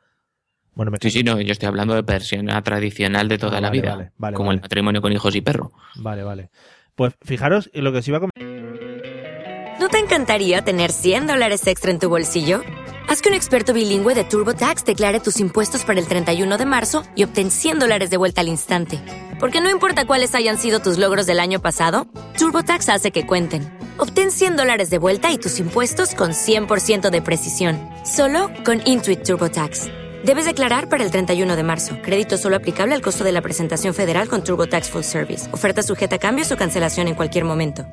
[0.77, 3.69] Bueno, me Sí, sí, no, yo estoy hablando de persiana tradicional de toda Ah, la
[3.71, 3.97] vale, vida.
[3.97, 4.57] vale, vale, como vale.
[4.59, 5.73] el matrimonio con hijos y perro.
[5.97, 6.51] Vale, vale.
[6.95, 9.81] Pues fijaros lo que os iba a comentar.
[9.81, 12.63] ¿No te encantaría tener 100 dólares extra en tu bolsillo?
[13.09, 17.05] Haz que un experto bilingüe de TurboTax declare tus impuestos para el 31 de marzo
[17.15, 19.01] y obtén 100 dólares de vuelta al instante.
[19.41, 22.07] Porque no importa cuáles hayan sido tus logros del año pasado,
[22.39, 23.63] TurboTax hace que cuenten.
[23.99, 27.79] Obtén 100 dólares de vuelta y tus impuestos con 100% de precisión.
[28.05, 29.89] Solo con Intuit TurboTax.
[30.27, 31.99] Debes declarar para el 31 de marzo.
[32.03, 35.49] Crédito solo aplicable al costo de la presentación federal con TurboTax Full Service.
[35.55, 37.87] Oferta sujeta a cambios o cancelación en cualquier momento.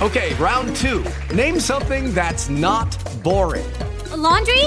[0.00, 1.02] Okay, round two.
[1.34, 3.66] Name something that's not boring.
[4.16, 4.64] laundry?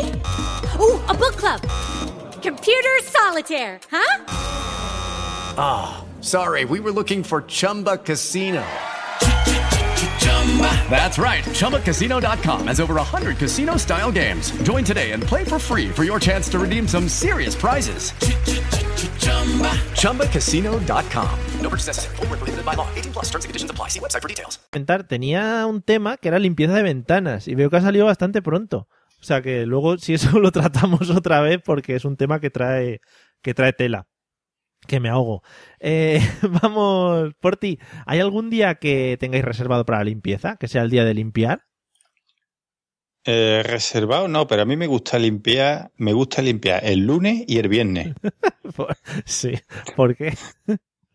[0.78, 1.62] Ooh, a book club.
[2.44, 4.26] Computer solitaire, huh?
[5.58, 8.62] Ah, sorry, we were looking for Chumba Casino.
[10.90, 11.44] That's right.
[11.44, 14.52] ChumbaCasino.com has over 100 casino style games.
[14.64, 18.14] Join today and play for free for your chance to redeem some serious prizes.
[20.00, 21.40] ChumbaCasino.com.
[21.62, 22.16] No purchase necessary.
[22.18, 22.88] Void where prohibited by law.
[22.96, 23.90] 18 plus terms and conditions apply.
[23.90, 24.60] See website for details.
[24.86, 28.42] comentar, tenía un tema que era limpieza de ventanas y veo que ha salido bastante
[28.42, 28.88] pronto.
[29.22, 32.50] O sea que luego si eso lo tratamos otra vez porque es un tema que
[32.50, 33.02] trae
[33.42, 34.08] que trae tela.
[34.88, 35.44] Que me ahogo.
[35.80, 36.20] Eh,
[36.62, 37.80] vamos, por ti.
[38.06, 40.58] ¿Hay algún día que tengáis reservado para la limpieza?
[40.58, 41.64] Que sea el día de limpiar.
[43.28, 47.58] eh, reservado no, pero a mí me gusta limpiar, me gusta limpiar el lunes y
[47.58, 48.14] el viernes.
[49.26, 49.54] sí.
[49.96, 50.34] ¿Por qué?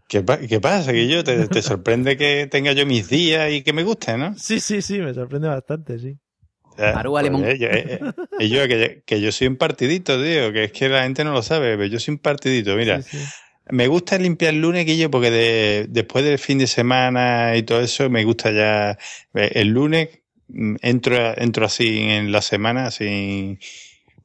[0.09, 0.93] ¿Qué, pa- qué pasa?
[0.93, 4.35] Que yo te, te sorprende que tenga yo mis días y que me gusten, ¿no?
[4.37, 6.19] Sí, sí, sí, me sorprende bastante, sí.
[6.65, 7.45] O sea, Arúa pues, limón.
[7.45, 8.01] eh, yo, eh,
[8.41, 11.33] eh, yo, que, que yo soy un partidito, tío, que es que la gente no
[11.33, 12.75] lo sabe, pero yo soy un partidito.
[12.75, 13.25] Mira, Sí, sí.
[13.73, 17.81] Me gusta limpiar el lunes, Guillo, porque de- después del fin de semana y todo
[17.81, 18.99] eso, me gusta ya.
[19.35, 20.09] eh, El lunes
[20.49, 23.59] mm, entro, entro así en la semana, así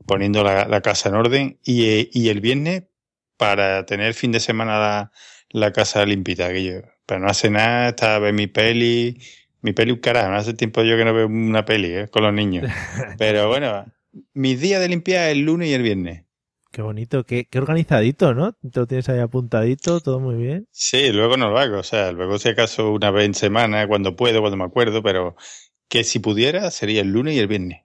[0.05, 2.83] poniendo la, la casa en orden, y, eh, y el viernes
[3.37, 5.11] para tener fin de semana la,
[5.49, 6.83] la casa limpita, Guillo.
[7.05, 9.19] Pero no hace nada, está a ver mi peli.
[9.61, 12.21] Mi peli, un carajo, no hace tiempo yo que no veo una peli eh, con
[12.23, 12.69] los niños.
[13.17, 13.85] Pero bueno,
[14.33, 16.24] mis días de limpiar es el lunes y el viernes.
[16.75, 18.51] Qué bonito, qué, qué organizadito, ¿no?
[18.51, 20.67] Te lo tienes ahí apuntadito, todo muy bien.
[20.71, 21.77] Sí, luego no lo hago.
[21.77, 25.37] O sea, luego si acaso una vez en semana, cuando puedo, cuando me acuerdo, pero
[25.87, 27.83] que si pudiera sería el lunes y el viernes.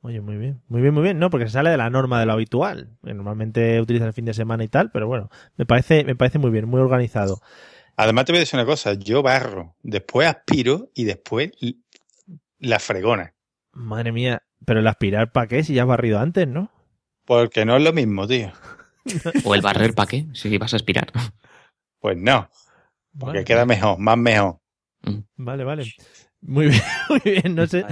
[0.00, 1.28] Oye, muy bien, muy bien, muy bien, ¿no?
[1.28, 2.96] Porque se sale de la norma de lo habitual.
[3.04, 6.38] que Normalmente utilizan el fin de semana y tal, pero bueno, me parece, me parece
[6.38, 7.42] muy bien, muy organizado.
[7.96, 11.50] Además te voy a decir una cosa, yo barro, después aspiro y después
[12.58, 13.34] la fregona.
[13.74, 16.70] Madre mía, pero el aspirar para qué si ya has barrido antes, ¿no?
[17.30, 18.50] Porque no es lo mismo, tío.
[19.44, 21.12] O el barrer para qué, si vas a aspirar.
[22.00, 22.50] Pues no,
[23.16, 24.58] porque Vale, queda mejor, más mejor.
[25.36, 25.84] vale, vale.
[26.40, 27.54] Muy bien, muy bien.
[27.54, 27.86] No sé,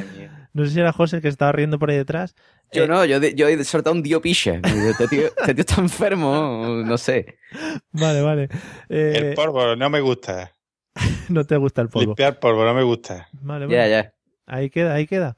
[0.52, 2.34] no sé si era José que estaba riendo por ahí detrás.
[2.72, 4.60] Yo Eh, no, yo, he soltado un dio picha.
[4.64, 7.38] Este tío, este tío está enfermo, no sé.
[7.92, 8.48] Vale, vale.
[8.88, 10.52] Eh, El polvo no me gusta.
[11.28, 12.06] no te gusta el polvo.
[12.06, 13.28] Limpiar polvo no me gusta.
[13.40, 13.78] Vale, vale.
[13.78, 14.14] Ya, ya.
[14.46, 15.36] Ahí queda, ahí queda.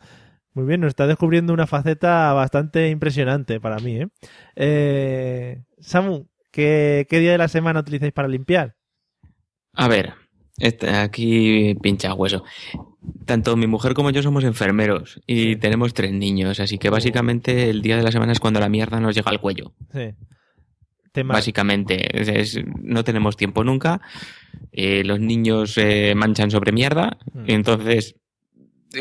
[0.55, 4.09] Muy bien, nos está descubriendo una faceta bastante impresionante para mí, ¿eh?
[4.57, 8.75] Eh, Samu, ¿qué, qué día de la semana utilizáis para limpiar?
[9.75, 10.15] A ver,
[10.59, 12.43] este- aquí pincha hueso.
[13.25, 17.81] Tanto mi mujer como yo somos enfermeros y tenemos tres niños, así que básicamente el
[17.81, 19.73] día de la semana es cuando la mierda nos llega al cuello.
[19.93, 20.11] Sí.
[21.13, 24.01] Tema- Básicamente, es- es- no tenemos tiempo nunca.
[24.73, 27.45] eh, los niños eh, manchan sobre mierda, Mm.
[27.47, 28.15] entonces,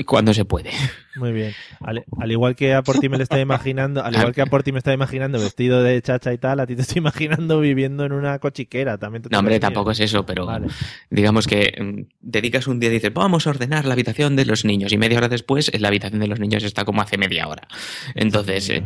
[0.06, 0.72] cuando se puede.
[1.16, 1.54] Muy bien.
[1.82, 4.46] Al, al igual que a por ti me lo estaba imaginando, al igual que a
[4.46, 7.60] por ti me estaba imaginando vestido de chacha y tal, a ti te estoy imaginando
[7.60, 8.98] viviendo en una cochiquera.
[8.98, 10.68] También te No, hombre, tampoco es eso, pero Vale.
[11.10, 14.66] digamos que mm, dedicas un día y dices, vamos a ordenar la habitación de los
[14.66, 17.68] niños, y media hora después la habitación de los niños está como hace media hora.
[18.16, 18.84] Entonces, eh,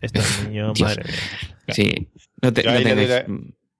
[0.00, 0.88] Estos niños, Dios.
[0.88, 1.74] madre mía.
[1.74, 2.08] sí,
[2.42, 3.26] no, te, no le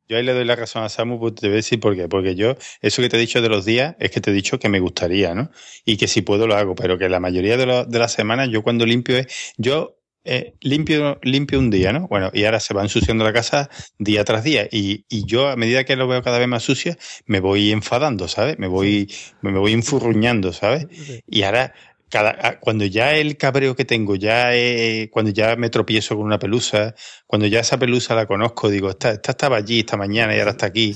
[0.08, 2.08] yo ahí le doy la razón a Samu, pues te voy a decir por qué.
[2.08, 4.58] Porque yo, eso que te he dicho de los días, es que te he dicho
[4.58, 5.50] que me gustaría, ¿no?
[5.84, 8.48] Y que si puedo lo hago, pero que la mayoría de, lo- de las semanas
[8.50, 12.08] yo cuando limpio es, yo eh, limpio, limpio un día, ¿no?
[12.08, 14.68] Bueno, y ahora se va ensuciando la casa día tras día.
[14.70, 18.26] Y, y yo, a medida que lo veo cada vez más sucio, me voy enfadando,
[18.28, 18.58] ¿sabes?
[18.58, 20.86] Me voy, me voy enfurruñando, ¿sabes?
[21.26, 21.74] Y ahora,
[22.10, 26.24] cada, a- cuando ya el cabreo que tengo, ya eh, cuando ya me tropiezo con
[26.26, 26.94] una pelusa,
[27.26, 30.52] cuando ya esa pelusa la conozco, digo, esta, esta estaba allí esta mañana y ahora
[30.52, 30.94] está aquí.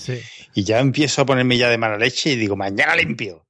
[0.54, 3.46] Y ya empiezo a ponerme ya de mala leche y digo, mañana limpio.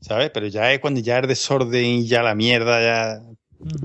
[0.00, 0.30] ¿Sabes?
[0.32, 3.22] Pero ya es cuando ya el desorden y ya la mierda, ya.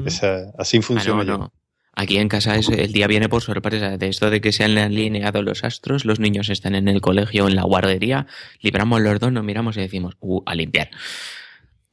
[0.06, 1.22] esa- así funciona.
[1.22, 1.38] Ah, no, yo.
[1.40, 1.54] no.
[1.96, 3.98] Aquí en casa es, el día viene por sorpresa.
[3.98, 7.48] De esto de que se han alineado los astros, los niños están en el colegio,
[7.48, 8.26] en la guardería,
[8.62, 10.90] libramos los dos, nos miramos y decimos, uh, a limpiar.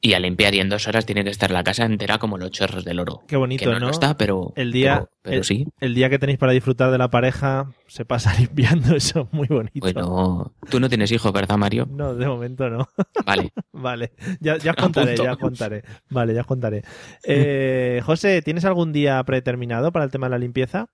[0.02, 2.50] Y a limpiar, y en dos horas tiene que estar la casa entera como los
[2.50, 3.22] chorros del oro.
[3.28, 5.66] Qué bonito, Que no, está, pero, el día, pero, pero el, sí.
[5.78, 9.46] el día que tenéis para disfrutar de la pareja se pasa limpiando, eso es muy
[9.46, 9.80] bonito.
[9.80, 11.86] Bueno, tú no tienes hijos, ¿verdad, Mario?
[11.90, 12.88] No, de momento no.
[13.26, 13.52] Vale.
[13.72, 15.82] vale, ya, ya os contaré, ya os contaré.
[16.08, 16.82] Vale, ya os contaré.
[17.24, 20.86] Eh, José, ¿tienes algún día predeterminado para el tema de la limpieza?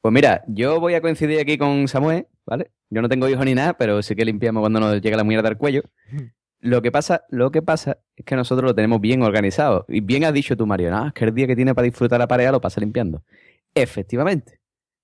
[0.00, 2.70] Pues mira, yo voy a coincidir aquí con Samuel, ¿vale?
[2.90, 5.48] Yo no tengo hijos ni nada, pero sí que limpiamos cuando nos llega la mierda
[5.48, 5.82] al cuello.
[6.64, 9.84] Lo que pasa, lo que pasa es que nosotros lo tenemos bien organizado.
[9.86, 12.18] Y bien has dicho tú, Mario, no, es que el día que tiene para disfrutar
[12.18, 13.22] la pareja lo pasa limpiando.
[13.74, 14.60] Efectivamente.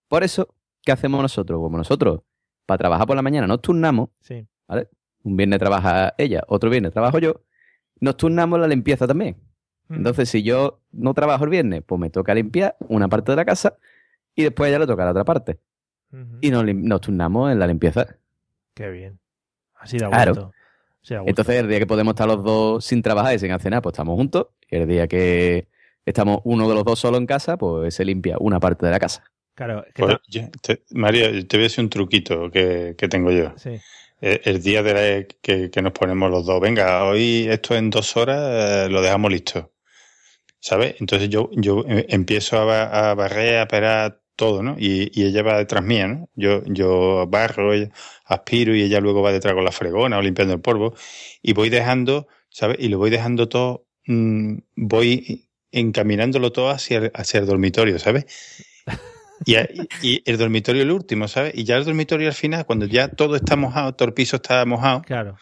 [0.09, 0.49] Por eso,
[0.83, 1.59] ¿qué hacemos nosotros?
[1.61, 2.23] Como nosotros,
[2.65, 4.47] para trabajar por la mañana, nos turnamos, Sí.
[4.67, 4.89] ¿vale?
[5.23, 7.43] Un viernes trabaja ella, otro viernes trabajo yo,
[8.01, 9.37] nos turnamos la limpieza también.
[9.91, 13.45] Entonces, si yo no trabajo el viernes, pues me toca limpiar una parte de la
[13.45, 13.77] casa
[14.37, 15.59] y después ella le toca la otra parte.
[16.41, 18.07] Y nos, turnamos en la limpieza.
[18.73, 19.19] Qué bien.
[19.75, 20.33] Así da Claro.
[20.33, 20.53] gusto.
[20.53, 20.60] Así
[21.09, 23.95] Entonces, el día que podemos estar los dos sin trabajar y sin hacer nada, pues
[23.95, 24.49] estamos juntos.
[24.71, 25.67] Y el día que
[26.05, 28.99] estamos uno de los dos solo en casa, pues se limpia una parte de la
[28.99, 29.25] casa.
[29.55, 33.31] Claro, que Pues, yo- te- Mario, te voy a decir un truquito que, que tengo
[33.31, 33.53] yo.
[33.57, 33.79] sí.
[34.23, 37.89] Eh, El día de la- que, que nos ponemos los dos, venga, hoy esto en
[37.89, 39.73] dos horas eh, lo dejamos listo.
[40.59, 40.97] ¿Sabes?
[41.01, 44.75] Entonces yo, yo eh, empiezo a, a barrer, a perar todo, ¿no?
[44.79, 46.29] Y, y ella va detrás mía, ¿no?
[46.35, 47.91] Yo, yo barro, ella-
[48.25, 50.95] aspiro y ella luego va detrás con la fregona o limpiando el polvo.
[51.43, 52.79] Y voy dejando, ¿sabes?
[52.81, 58.25] Y lo voy dejando todo, mm, voy encaminándolo todo hacia el, hacia el dormitorio, ¿sabes?
[59.45, 59.55] Y,
[60.03, 61.53] y el dormitorio el último, ¿sabes?
[61.55, 64.65] Y ya el dormitorio al final, cuando ya todo está mojado, todo el piso está
[64.67, 65.37] mojado, Claro.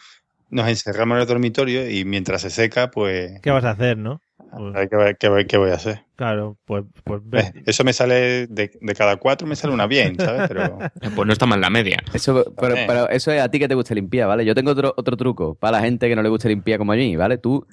[0.49, 3.39] nos encerramos en el dormitorio y mientras se seca, pues...
[3.41, 4.21] ¿Qué vas a hacer, no?
[4.51, 6.03] A ver ¿Qué, voy- qué voy- qué voy a hacer?
[6.15, 9.87] Claro, pues, pues ve- Eh, Eso me sale, de, de cada cuatro me sale una
[9.87, 10.47] bien, ¿sabes?
[10.47, 10.77] Pero...
[11.15, 11.97] Pues no está mal la media.
[12.13, 14.45] Eso, pero, pero eso es a ti que te gusta limpiar, ¿vale?
[14.45, 16.95] Yo tengo otro, otro truco para la gente que no le gusta limpiar como a
[16.95, 17.37] mí, ¿vale?
[17.37, 17.65] Tú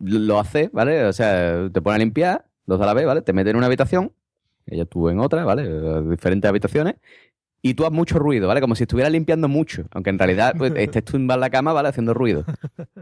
[0.00, 1.04] lo haces, ¿vale?
[1.04, 3.22] O sea, te pones a limpiar, dos a la vez, ¿vale?
[3.22, 4.12] Te metes en una habitación,
[4.66, 5.68] ella tú en otra, ¿vale?
[6.10, 6.96] Diferentes habitaciones.
[7.66, 8.60] Y tú haces mucho ruido, ¿vale?
[8.60, 9.86] Como si estuvieras limpiando mucho.
[9.90, 11.88] Aunque en realidad pues, estés tú en la cama, ¿vale?
[11.88, 12.44] Haciendo ruido.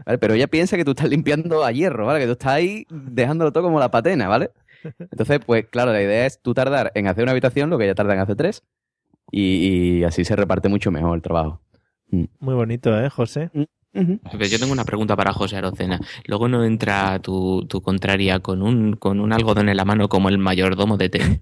[0.05, 0.17] ¿vale?
[0.17, 2.19] Pero ella piensa que tú estás limpiando a hierro, ¿vale?
[2.19, 4.49] Que tú estás ahí dejándolo todo como la patena, ¿vale?
[4.97, 7.93] Entonces, pues claro, la idea es tú tardar en hacer una habitación lo que ella
[7.93, 8.63] tarda en hacer tres.
[9.29, 11.61] Y, y así se reparte mucho mejor el trabajo.
[12.09, 13.51] muy bonito, ¿eh, José?
[13.93, 15.99] Pero yo tengo una pregunta para José Arocena.
[16.25, 20.29] Luego no entra tu, tu contraria con un, con un algodón en la mano como
[20.29, 21.41] el mayordomo de té.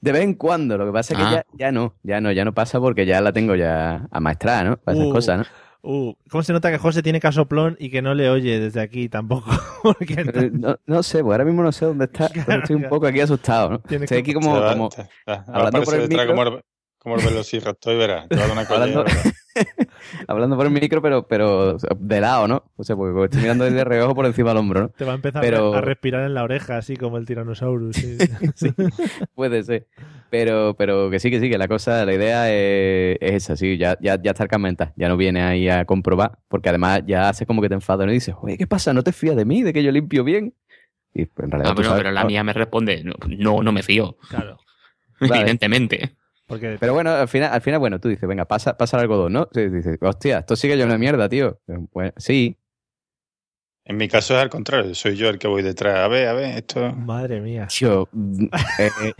[0.00, 1.30] De vez en cuando, lo que pasa es que Ah.
[1.32, 4.76] ya, ya no, ya no, ya no pasa porque ya la tengo ya amaestrada, ¿no?
[4.78, 5.44] Para esas Uh, cosas, ¿no?
[5.88, 9.08] Uh, ¿Cómo se nota que José tiene casoplón y que no le oye desde aquí
[9.08, 9.50] tampoco?
[10.08, 12.28] Eh, No, no sé, pues ahora mismo no sé dónde está.
[12.46, 13.82] pero estoy un poco aquí asustado, ¿no?
[13.88, 16.26] Estoy aquí como, Te va- como te- ahora hablando por el micro.
[16.26, 16.62] como el,
[17.06, 19.04] como el velociraptor y verás, te va a dar una Hablando-
[20.26, 22.64] hablando por el micro, pero, pero de lado, ¿no?
[22.74, 24.88] O sea, porque estoy mirando desde reojo por encima del hombro, ¿no?
[24.88, 28.18] te va a empezar Pero- a respirar en la oreja, así como el sí.
[28.56, 28.74] Sí.
[29.36, 29.86] Puede ser.
[30.30, 33.78] Pero, pero que sí, que sí, que la cosa, la idea es, es esa, sí,
[33.78, 34.92] ya, ya, ya está carmentada.
[34.96, 38.10] Ya no viene ahí a comprobar, porque además ya hace como que te enfadas ¿no?
[38.10, 38.92] y dices, oye, ¿qué pasa?
[38.92, 39.62] ¿No te fías de mí?
[39.62, 40.54] ¿De que yo limpio bien?
[41.14, 43.70] Y pues, en realidad Ah, pero, sabes- pero la mía me responde, no, no, no
[43.70, 44.16] me fío.
[44.28, 44.58] Claro.
[45.20, 45.36] Vale.
[45.42, 46.16] Evidentemente.
[46.46, 49.32] Porque Pero bueno, al final, al final, bueno, tú dices, venga, pasa, pasa el algodón,
[49.32, 49.48] ¿no?
[49.52, 51.60] Sí, dices, hostia, esto sigue yo una mierda, tío.
[51.92, 52.56] Bueno, sí.
[53.84, 55.98] En mi caso es al contrario, soy yo el que voy detrás.
[55.98, 56.92] A ver, a ver, esto.
[56.92, 57.66] Madre mía.
[57.66, 58.44] Tío, mm,
[58.78, 59.12] eh, eh,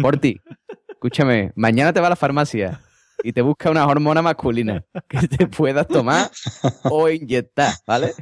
[0.00, 0.40] Porti,
[0.88, 2.80] escúchame, mañana te vas a la farmacia
[3.22, 6.30] y te busca una hormona masculina que te puedas tomar
[6.84, 8.12] o inyectar, ¿vale?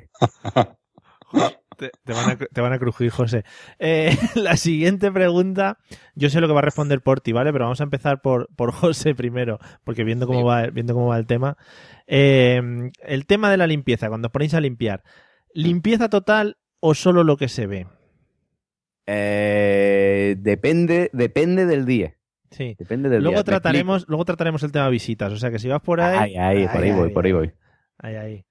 [1.76, 3.44] Te, te van a, te van a crujir, José.
[3.78, 5.78] Eh, la siguiente pregunta,
[6.14, 7.52] yo sé lo que va a responder Porti, ¿vale?
[7.52, 11.18] Pero vamos a empezar por, por José primero, porque viendo cómo, va, viendo cómo va
[11.18, 11.56] el tema.
[12.06, 15.02] Eh, el tema de la limpieza, cuando os ponéis a limpiar,
[15.52, 17.86] ¿limpieza total o solo lo que se ve?
[19.06, 22.14] Eh, depende, depende del día.
[22.50, 22.76] Sí.
[22.78, 23.40] Depende del Luego día.
[23.40, 26.36] ¿Me trataremos, luego trataremos el tema visitas, o sea que si vas por ahí...
[26.36, 27.52] Ahí, ahí, por ahí voy, por ahí voy.
[27.98, 28.44] Ahí, ahí.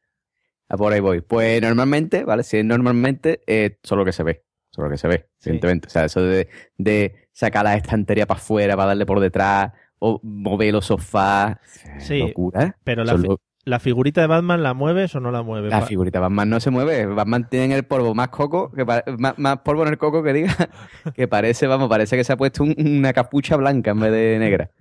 [0.73, 1.21] Ah, por ahí voy.
[1.21, 2.41] Pues normalmente, ¿vale?
[2.41, 4.43] Si es normalmente, eh, solo lo que se ve.
[4.71, 5.88] Solo lo que se ve, evidentemente.
[5.88, 6.47] O sea, eso de,
[6.79, 11.57] de sacar la estantería para afuera, para darle por detrás, o mover los sofás.
[11.99, 12.75] Sí, Locura.
[12.83, 13.15] Pero la,
[13.65, 15.69] la figurita de Batman la mueves o no la mueves.
[15.69, 17.05] La figurita Batman no se mueve.
[17.05, 19.03] Batman tiene el polvo más coco, que más,
[19.38, 20.55] más polvo en el coco que diga,
[21.15, 24.38] que parece, vamos, parece que se ha puesto un- una capucha blanca en vez de
[24.39, 24.71] negra.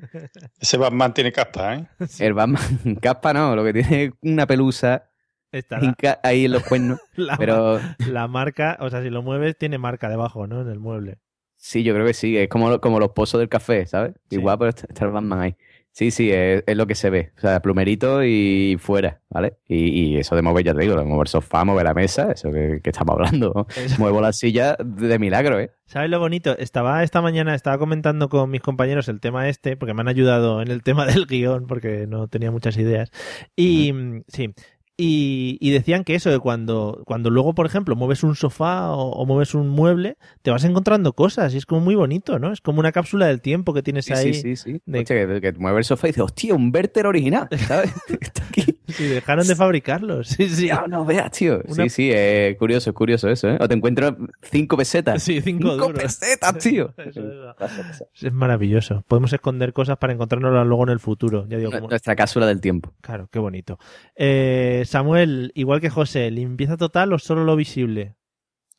[0.58, 1.86] Ese Batman tiene capa, ¿eh?
[2.18, 2.62] El Batman,
[3.02, 5.10] caspa no, lo que tiene es una pelusa
[5.52, 5.84] Estará.
[5.84, 6.98] hinca ahí en los cuernos.
[7.16, 10.62] La, Pero la marca, o sea, si lo mueves, tiene marca debajo, ¿no?
[10.62, 11.18] En el mueble.
[11.56, 14.14] sí, yo creo que sí, es como, como los pozos del café, ¿sabes?
[14.30, 15.56] Igual, pero está, está el Batman ahí.
[15.94, 17.32] Sí, sí, es, es lo que se ve.
[17.36, 19.58] O sea, plumerito y fuera, ¿vale?
[19.68, 22.50] Y, y eso de mover, ya te digo, de mover sofá, mover la mesa, eso
[22.50, 23.66] que, que estamos hablando.
[23.98, 25.70] Muevo la silla de milagro, ¿eh?
[25.84, 26.56] ¿Sabes lo bonito?
[26.56, 30.62] Estaba esta mañana, estaba comentando con mis compañeros el tema este, porque me han ayudado
[30.62, 33.10] en el tema del guion, porque no tenía muchas ideas.
[33.54, 34.54] Y mm, sí.
[34.98, 39.10] Y, y decían que eso, de cuando, cuando luego, por ejemplo, mueves un sofá o,
[39.12, 42.52] o mueves un mueble, te vas encontrando cosas y es como muy bonito, ¿no?
[42.52, 44.34] Es como una cápsula del tiempo que tienes Sí, ahí.
[44.34, 44.82] sí, sí, sí.
[44.84, 47.90] de- Hostia, que, que mueve el sofá y dice, hostia, un Verter original, ¿sabes?
[48.92, 50.28] Sí, dejaron de fabricarlos.
[50.28, 50.66] Sí, sí.
[50.68, 51.60] Ya, no veas, tío.
[51.66, 53.58] Una- Sí, sí, es curioso, es curioso eso, ¿eh?
[53.60, 55.22] O te encuentras cinco pesetas.
[55.22, 56.02] Sí, cinco duros.
[56.02, 56.94] pesetas, tío.
[56.98, 58.06] Eso, eso.
[58.20, 59.04] Es maravilloso.
[59.08, 61.46] Podemos esconder cosas para encontrarnos luego en el futuro.
[61.48, 62.92] Ya digo, como- Nuestra cápsula del tiempo.
[63.00, 63.78] Claro, qué bonito.
[64.16, 68.14] Eh, Samuel, igual que José, ¿limpieza total o solo lo visible?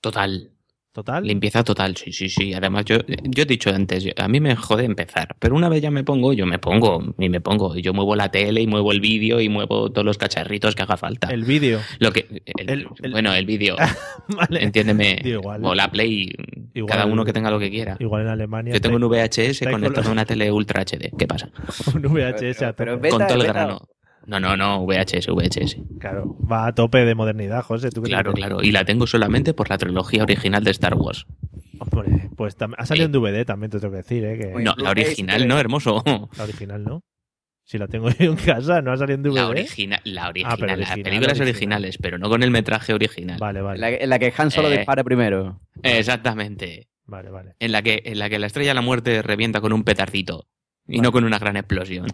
[0.01, 0.51] Total.
[0.93, 1.25] ¿Total?
[1.25, 2.53] Limpieza total, sí, sí, sí.
[2.53, 5.81] Además, yo, yo he dicho antes, yo- a mí me jode empezar, pero una vez
[5.81, 7.75] ya me pongo, yo me pongo y me pongo.
[7.75, 10.83] Y Yo muevo la tele y muevo el vídeo y muevo todos los cacharritos que
[10.83, 11.29] haga falta.
[11.31, 11.79] El vídeo.
[11.97, 13.75] Lo que, el- bueno, el vídeo.
[14.27, 14.63] Vale.
[14.63, 15.19] Entiéndeme.
[15.23, 15.65] Igual.
[15.65, 16.31] O la Play,
[16.75, 17.97] Igual- cada uno que tenga lo que quiera.
[17.99, 18.73] Igual en Alemania.
[18.73, 21.09] Yo tengo un VHS conectado a una tele Ultra HD.
[21.17, 21.49] ¿Qué pasa?
[21.95, 23.09] un VHS a tope.
[23.09, 23.89] Con todo el grano.
[24.25, 25.77] No, no, no, VHS, VHS.
[25.99, 27.89] Claro, va a tope de modernidad, José.
[27.89, 28.63] ¿tú qué te Claro, claro.
[28.63, 31.25] Y la tengo solamente por la trilogía original de Star Wars.
[31.79, 34.37] Hombre, pues ha salido en DVD también, te tengo que decir, ¿eh?
[34.37, 34.63] Que...
[34.63, 36.03] No, la original no, hermoso.
[36.37, 37.03] La original no.
[37.65, 39.35] Si la tengo yo en casa, no ha salido en DVD.
[39.35, 41.47] La original, la original, Ah, pero las original, películas original.
[41.49, 43.37] originales, pero no con el metraje original.
[43.39, 43.75] Vale, vale.
[43.75, 44.77] En la, en la que Han solo Eh.
[44.77, 45.59] dispara primero.
[45.81, 46.87] Exactamente.
[47.05, 47.55] Vale, vale.
[47.59, 50.47] En la que, en la que la estrella de la muerte revienta con un petardito.
[50.87, 52.07] Y no con una gran explosión.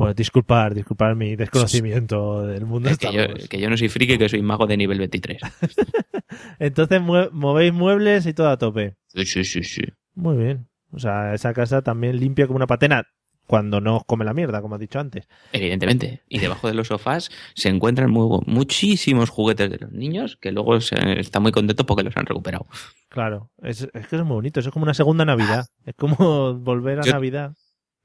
[0.00, 3.48] Bueno, disculpar, disculpar mi desconocimiento del mundo Es que yo, Wars.
[3.48, 5.40] que yo no soy friki, que soy mago de nivel 23.
[6.58, 8.94] Entonces mue- movéis muebles y todo a tope.
[9.08, 9.82] Sí, sí, sí, sí.
[10.14, 10.68] Muy bien.
[10.92, 13.04] O sea, esa casa también limpia como una patena
[13.46, 15.26] cuando no os come la mierda, como has dicho antes.
[15.52, 16.22] Evidentemente.
[16.28, 20.80] Y debajo de los sofás se encuentran muy- muchísimos juguetes de los niños que luego
[20.80, 22.66] se, están muy contentos porque los han recuperado.
[23.08, 24.60] Claro, es, es que es muy bonito.
[24.60, 25.66] Eso es como una segunda Navidad.
[25.84, 27.54] Es como volver a Yo- Navidad.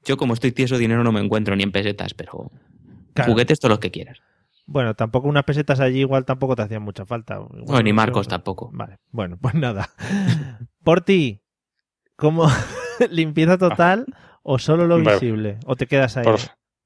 [0.06, 2.50] Yo, como estoy tieso, dinero no me encuentro ni en pesetas, pero
[3.12, 3.32] Claro.
[3.32, 4.18] juguetes todos los que quieras.
[4.66, 7.34] Bueno, tampoco unas pesetas allí igual tampoco te hacían mucha falta.
[7.36, 8.70] Igual Bueno, ni no- Marcos tampoco.
[8.72, 9.90] Vale, bueno, pues nada.
[10.84, 11.42] Por ti,
[12.16, 12.46] ¿cómo
[13.10, 14.06] limpieza total
[14.42, 15.58] o solo lo visible?
[15.66, 16.24] ¿O te quedas ahí?
[16.24, 16.38] Por,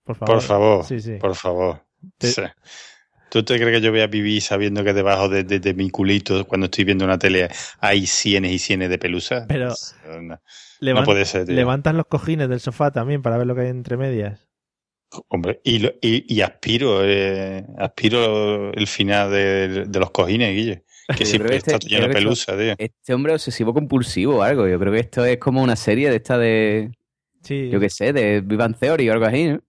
[0.05, 0.35] por favor.
[0.35, 1.17] por favor, Sí, sí.
[1.21, 1.85] por favor.
[2.19, 2.43] Te- Sí.
[3.31, 5.89] ¿Tú te crees que yo voy a vivir sabiendo que debajo de, de- de mi
[5.91, 7.49] culito, cuando estoy viendo una tele,
[7.81, 9.47] hay cienes y cienes de pelusa?
[9.49, 9.73] Pero
[10.21, 10.39] No,
[10.81, 11.55] no puede ser, tío.
[11.55, 14.49] Levantas los cojines del sofá también para ver lo que hay entre medias.
[15.29, 20.85] Hombre, y, lo- y, y aspiro, eh, aspiro el final de, de los cojines, Guille.
[21.17, 22.75] Que Yo siempre que está este- lleno de pelusa, tío.
[22.79, 24.69] Este hombre obsesivo compulsivo o algo.
[24.69, 26.93] Yo creo que esto es como una serie de esta de.
[27.43, 27.69] Sí.
[27.71, 29.61] Yo qué sé, de Vivan Theory o algo así, ¿no?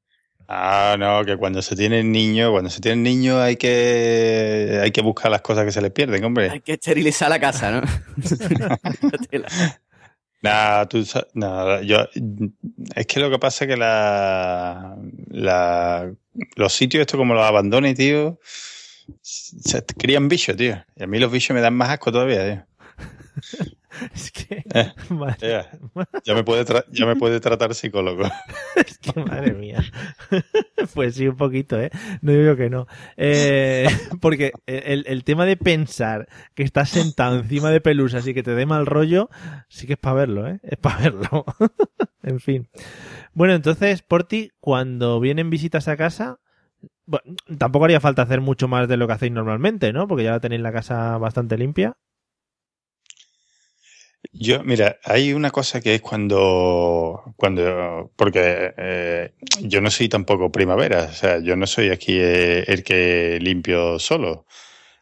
[0.53, 5.01] Ah, no, que cuando se tienen niños, cuando se tienen niños hay que hay que
[5.01, 6.49] buscar las cosas que se les pierden, hombre.
[6.49, 7.81] Hay que esterilizar la casa, ¿no?
[10.43, 11.99] Nah, tú, nah, yo,
[12.95, 16.11] es que lo que pasa es que la, la,
[16.55, 18.39] los sitios estos como los abandones, tío,
[19.21, 20.83] se crían bichos, tío.
[20.95, 22.65] Y a mí los bichos me dan más asco todavía, tío.
[24.13, 24.63] Es que.
[24.73, 25.69] Eh, madre, Ya,
[26.23, 28.23] ya me puede ya me puede tratar psicólogo.
[28.75, 29.83] es que madre mía.
[30.93, 31.91] Pues sí, un poquito, ¿eh?
[32.21, 32.87] No digo que no.
[33.17, 33.87] Eh,
[34.21, 38.55] porque el, el tema de pensar que estás sentado encima de pelusas y que te
[38.55, 39.29] dé mal rollo,
[39.67, 40.59] sí que es para verlo, ¿eh?
[40.63, 41.45] Es para verlo.
[42.23, 42.69] en fin.
[43.33, 46.39] Bueno, entonces, Porti, cuando vienen visitas a casa,
[47.05, 50.07] bueno, tampoco haría falta hacer mucho más de lo que hacéis normalmente, ¿no?
[50.07, 51.97] Porque ya tenéis la casa bastante limpia.
[54.33, 60.51] Yo, mira, hay una cosa que es cuando, cuando, porque eh, yo no soy tampoco
[60.51, 64.45] primavera, o sea, yo no soy aquí eh, el que limpio solo,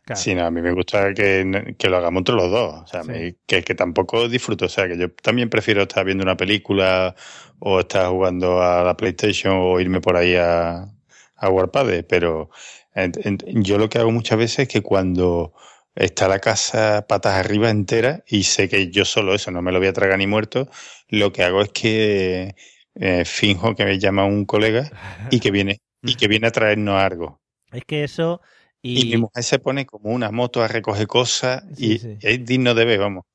[0.06, 0.20] Claro.
[0.22, 3.12] sino a mí me gusta que, que lo hagamos entre los dos, o sea, Sí.
[3.12, 7.16] me- que, que tampoco disfruto, o sea, que yo también prefiero estar viendo una película
[7.60, 10.88] o estar jugando a la PlayStation o irme por ahí a,
[11.36, 12.50] a Warpade, pero
[12.96, 15.54] en- en- yo lo que hago muchas veces es que cuando
[16.00, 19.80] está la casa patas arriba entera y sé que yo solo eso no me lo
[19.80, 20.70] voy a tragar ni muerto,
[21.10, 22.56] lo que hago es que
[22.96, 24.90] eh, finjo que me llama un colega
[25.30, 27.42] y que viene y que viene a traernos algo.
[27.72, 28.42] Es que eso.
[28.82, 32.18] Y, Y, mi mujer se pone como una moto a recoger cosas Sí, y sí.
[32.22, 33.26] es digno de ver, vamos.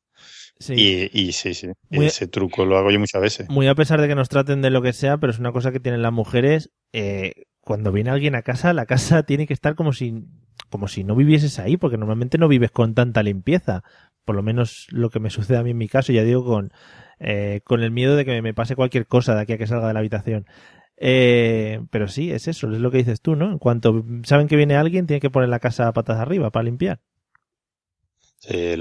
[0.58, 0.74] sí.
[0.74, 3.48] Y, y sí, sí, Muy- ese truco lo hago yo muchas veces.
[3.48, 5.70] Muy a pesar de que nos traten de lo que sea, pero es una cosa
[5.72, 6.70] que tienen las mujeres.
[6.92, 10.24] eh, cuando viene alguien a casa, la casa tiene que estar como si,
[10.74, 13.84] como si no vivieses ahí, porque normalmente no vives con tanta limpieza.
[14.24, 16.72] Por lo menos lo que me sucede a mí en mi caso, ya digo, con,
[17.20, 19.86] eh, con el miedo de que me pase cualquier cosa de aquí a que salga
[19.86, 20.46] de la habitación.
[20.96, 23.52] Eh, pero sí, es eso, es lo que dices tú, ¿no?
[23.52, 26.98] En cuanto saben que viene alguien, tienen que poner la casa patas arriba para limpiar.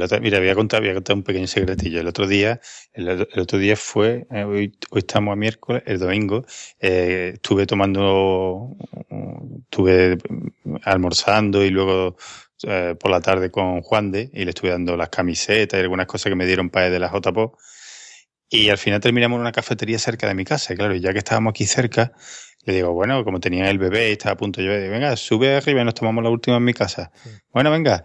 [0.01, 1.99] Otro- mira, voy a contar, voy a contar un pequeño secretillo.
[2.01, 2.59] El otro día,
[2.93, 6.45] el, el otro día fue, eh, hoy, hoy estamos a miércoles, el domingo,
[6.79, 8.75] eh, estuve tomando,
[9.63, 10.17] estuve
[10.83, 12.15] almorzando y luego
[12.63, 16.07] eh, por la tarde con Juan de y le estuve dando las camisetas y algunas
[16.07, 17.57] cosas que me dieron para de la JPO.
[18.49, 20.73] Y al final terminamos en una cafetería cerca de mi casa.
[20.73, 22.13] Y claro, ya que estábamos aquí cerca,
[22.65, 25.15] le digo, bueno, como tenía el bebé y estaba a punto de llover, digo, venga,
[25.17, 27.11] sube arriba y nos tomamos la última en mi casa.
[27.51, 28.03] Bueno, venga.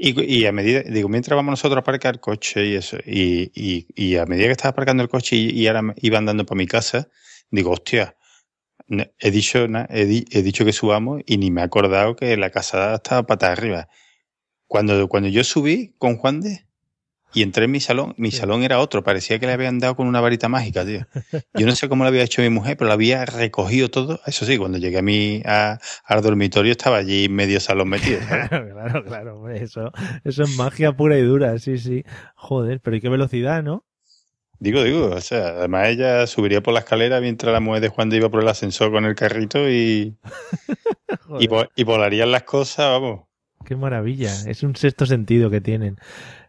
[0.00, 3.50] Y, y a medida, digo, mientras vamos nosotros a aparcar el coche y eso, y,
[3.52, 6.68] y, y a medida que estaba aparcando el coche y, ahora iba andando para mi
[6.68, 7.08] casa,
[7.50, 8.16] digo, hostia,
[9.18, 12.94] he dicho, he, he dicho que subamos y ni me he acordado que la casa
[12.94, 13.88] estaba patas arriba.
[14.68, 16.67] Cuando, cuando yo subí con Juan de
[17.34, 20.06] y entré en mi salón, mi salón era otro, parecía que le habían dado con
[20.06, 21.06] una varita mágica, tío.
[21.54, 24.20] Yo no sé cómo lo había hecho mi mujer, pero lo había recogido todo.
[24.26, 28.20] Eso sí, cuando llegué a mi, a- al dormitorio estaba allí medio salón metido.
[28.28, 28.48] ¿sabes?
[28.48, 29.92] Claro, claro, claro, eso,
[30.24, 32.02] eso es magia pura y dura, sí, sí.
[32.34, 33.84] Joder, pero ¿y qué velocidad, no?
[34.60, 38.08] Digo, digo, o sea, además ella subiría por la escalera mientras la mujer de Juan
[38.10, 40.16] de iba por el ascensor con el carrito y,
[41.38, 43.20] y, y volarían las cosas, vamos.
[43.64, 45.98] Qué maravilla, es un sexto sentido que tienen.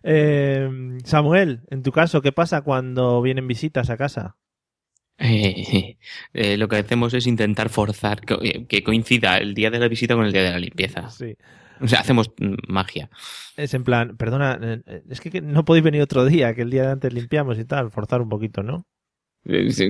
[0.04, 0.70] Eh,
[1.04, 4.38] Samuel, en tu caso, ¿qué pasa cuando vienen visitas a casa?
[5.18, 5.98] Eh,
[6.34, 10.16] eh, lo que hacemos es intentar forzar que, que coincida el día de la visita
[10.16, 11.10] con el día de la limpieza.
[11.10, 11.36] Sí.
[11.82, 12.32] O sea, hacemos
[12.68, 13.10] magia.
[13.56, 16.70] Es en plan, perdona, eh, es que que no podéis venir otro día, que el
[16.70, 18.86] día de antes limpiamos y tal, forzar un poquito, ¿no?
[19.46, 19.88] Eh, sí,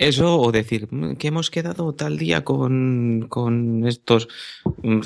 [0.00, 4.28] Eso o decir "Mm, que hemos quedado tal día con, con estos...
[4.82, 5.00] mm,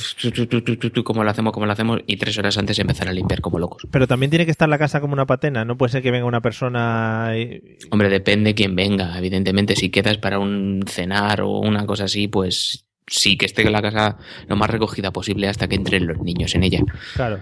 [1.04, 1.52] ¿Cómo lo hacemos?
[1.52, 2.00] ¿Cómo lo hacemos?
[2.06, 3.86] Y tres horas antes empezar a limpiar como locos.
[3.90, 6.26] Pero también tiene que estar la casa como una patena, no puede ser que venga
[6.26, 7.76] una persona y...
[7.90, 9.18] Hombre, depende quién venga.
[9.18, 13.82] Evidentemente, si quedas para un cenar o una cosa así, pues sí que esté la
[13.82, 16.80] casa lo más recogida posible hasta que entren los niños en ella.
[17.14, 17.40] Claro,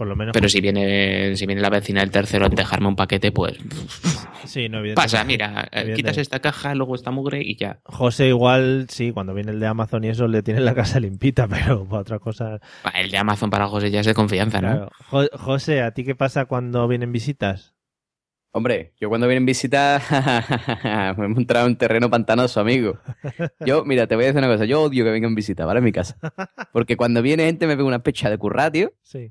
[0.00, 0.32] por lo menos...
[0.32, 3.58] Pero si viene, si viene la vecina del tercero a dejarme un paquete, pues
[4.46, 4.94] Sí, no, evidentemente.
[4.94, 7.80] pasa, mira, eh, quitas esta caja, luego esta mugre y ya.
[7.84, 11.46] José igual, sí, cuando viene el de Amazon y eso le tiene la casa limpita,
[11.46, 12.58] pero para otra cosa...
[12.94, 14.68] El de Amazon para José ya es de confianza, ¿no?
[14.68, 14.90] Claro.
[15.10, 17.74] Jo- José, ¿a ti qué pasa cuando vienen visitas?
[18.52, 20.02] Hombre, yo cuando vienen visitas
[21.18, 22.98] me he encontrado en un terreno pantanoso, amigo.
[23.66, 24.64] Yo, mira, te voy a decir una cosa.
[24.64, 25.78] Yo odio que vengan visitas, ¿vale?
[25.78, 26.16] En mi casa.
[26.72, 28.90] Porque cuando viene gente me pega una pecha de curra, tío.
[29.02, 29.30] Sí.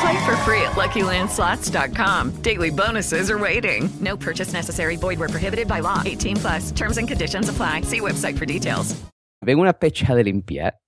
[0.00, 2.32] Play for free at LuckyLandSlots.com.
[2.42, 3.90] Daily bonuses are waiting.
[4.00, 4.96] No purchase necessary.
[4.96, 6.02] Void where prohibited by law.
[6.04, 6.72] 18 plus.
[6.72, 7.82] Terms and conditions apply.
[7.82, 8.94] See website for details.
[9.42, 10.78] Vengo una pecha de limpiar,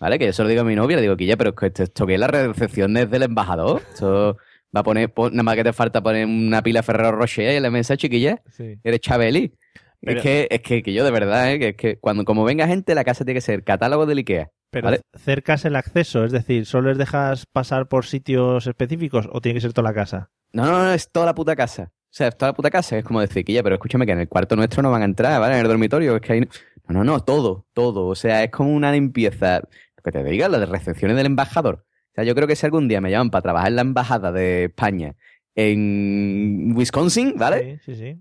[0.00, 0.18] ¿vale?
[0.18, 2.06] Que yo se lo digo a mi novia, le digo que ya, pero que esto,
[2.06, 3.82] que es la recepción es del embajador.
[3.92, 4.36] Esto
[4.76, 7.56] va a poner, pon- nada más que te falta poner una pila Ferrero Rocher y
[7.56, 8.42] en la mesa, chiquilla.
[8.50, 8.78] Sí.
[8.82, 9.54] Eres Chabeli.
[10.00, 11.58] Pero- Es que, es que, que yo de verdad, ¿eh?
[11.60, 14.50] que es que cuando como venga gente, la casa tiene que ser catálogo del Ikea.
[14.74, 15.00] Pero ¿vale?
[15.16, 19.60] cercas el acceso, es decir, ¿solo les dejas pasar por sitios específicos o tiene que
[19.60, 20.30] ser toda la casa?
[20.52, 21.92] No, no, no, es toda la puta casa.
[21.94, 22.98] O sea, es toda la puta casa.
[22.98, 25.04] Es como decir, que ya, pero escúchame que en el cuarto nuestro no van a
[25.04, 25.54] entrar, ¿vale?
[25.54, 26.40] En el dormitorio, es que hay...
[26.40, 26.48] No,
[26.88, 28.06] no, no, todo, todo.
[28.08, 29.60] O sea, es como una limpieza.
[29.60, 31.86] Lo que te diga, las de recepciones del embajador.
[31.86, 34.32] O sea, yo creo que si algún día me llaman para trabajar en la embajada
[34.32, 35.14] de España
[35.54, 37.80] en Wisconsin, ¿vale?
[37.84, 38.20] Sí, sí, sí.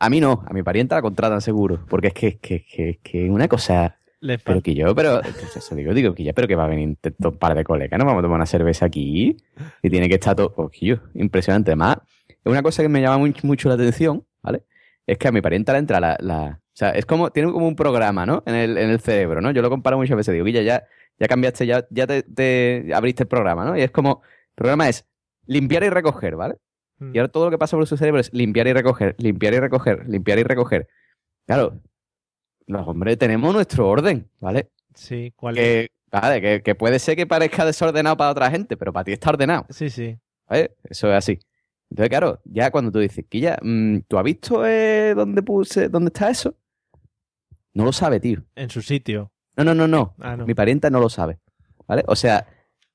[0.00, 1.84] A mí no, a mi pariente la contratan seguro.
[1.88, 3.98] Porque es que, que, que, que una cosa...
[4.26, 6.96] Le Pero que yo, pero eso digo, digo que ya, pero que va a venir
[7.18, 8.04] un par de colegas, ¿no?
[8.04, 9.36] Vamos a tomar una cerveza aquí
[9.82, 10.70] y tiene que estar todo, oh,
[11.14, 11.70] impresionante.
[11.70, 11.98] Además,
[12.44, 14.62] una cosa que me llama muy- mucho la atención, ¿vale?
[15.06, 17.66] Es que a mi pariente le entra la, la- o sea, es como, tiene como
[17.68, 18.42] un programa, ¿no?
[18.46, 19.50] En el, en el cerebro, ¿no?
[19.52, 20.84] Yo lo comparo muchas veces, digo, Guilla, ya,
[21.18, 23.76] ya cambiaste, ya, ya te, te abriste el programa, ¿no?
[23.78, 25.06] Y es como, el programa es
[25.46, 26.56] limpiar y recoger, ¿vale?
[26.98, 27.14] Mm.
[27.14, 29.60] Y ahora todo lo que pasa por su cerebro es limpiar y recoger, limpiar y
[29.60, 30.88] recoger, limpiar y recoger.
[31.46, 31.80] Claro,
[32.66, 34.70] los hombres tenemos nuestro orden, ¿vale?
[34.94, 38.92] Sí, ¿cuál que, vale, que, que puede ser que parezca desordenado para otra gente, pero
[38.92, 39.66] para ti está ordenado.
[39.70, 40.18] Sí, sí.
[40.48, 40.76] ¿vale?
[40.84, 41.38] Eso es así.
[41.90, 46.08] Entonces, claro, ya cuando tú dices, Quilla, mm, ¿tú has visto eh, dónde puse, dónde
[46.08, 46.54] está eso?
[47.74, 48.44] No lo sabe, tío.
[48.54, 49.32] En su sitio.
[49.56, 50.14] No, no, no, no.
[50.18, 50.46] Ah, no.
[50.46, 51.38] Mi parienta no lo sabe.
[51.86, 52.04] ¿Vale?
[52.08, 52.46] O sea,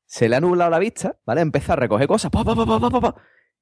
[0.06, 1.42] se le ha nublado la vista, ¿vale?
[1.42, 3.16] Empieza a recoger cosas, pa, pa, pa.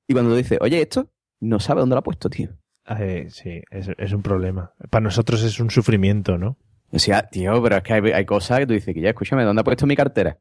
[0.08, 2.50] y cuando dice, oye, esto, no sabe dónde lo ha puesto, tío.
[2.98, 4.74] Eh, sí, es, es un problema.
[4.90, 6.58] Para nosotros es un sufrimiento, ¿no?
[6.92, 9.44] O sea, tío, pero es que hay, hay cosas que tú dices, que ya, escúchame,
[9.44, 10.40] ¿dónde ha puesto mi cartera?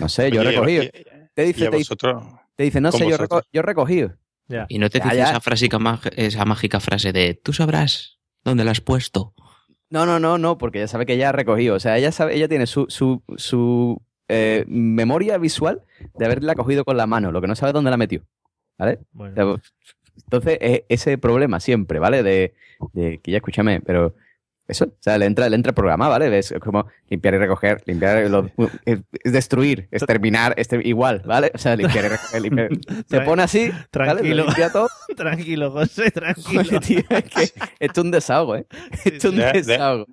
[0.00, 0.82] No sé, yo he recogido.
[0.84, 0.88] y-
[1.34, 2.24] Te dice, te dice, vosotros,
[2.56, 4.14] te dice, no sé, yo, reco- yo he recogido.
[4.68, 5.24] Y no te Ya, dice ya.
[5.24, 9.34] esa, frasica mag- esa mágica frase de tú sabrás dónde la has puesto.
[9.90, 11.74] No, no, no, no, porque ella sabe que ella ha recogido.
[11.76, 15.82] O sea, ella sabe, ella tiene su, su, su eh, memoria visual
[16.14, 18.22] de haberla cogido con la mano, lo que no sabe dónde la metió.
[18.78, 18.98] ¿Vale?
[19.12, 19.32] Bueno.
[19.54, 19.62] O sea,
[20.22, 22.22] entonces, es ese problema siempre, ¿vale?
[22.22, 22.54] De,
[22.92, 24.14] de que ya escúchame, pero
[24.66, 26.38] eso, o sea, le entra, le entra el programa, ¿vale?
[26.38, 28.50] Es como limpiar y recoger, limpiar, lo-
[28.86, 30.54] es, es destruir, exterminar,
[30.84, 31.50] igual, ¿vale?
[31.54, 32.68] O sea, limpiar y recoger, limpiar.
[33.08, 33.84] Se pone así, ¿vale?
[33.90, 34.34] tranquilo.
[34.36, 34.88] Lo limpia todo.
[35.16, 36.60] Tranquilo, José, tranquilo.
[36.62, 37.42] Oye, tío, es que
[37.78, 38.66] esto es un desahogo, ¿eh?
[39.04, 40.06] Esto es un De- de- desahogo.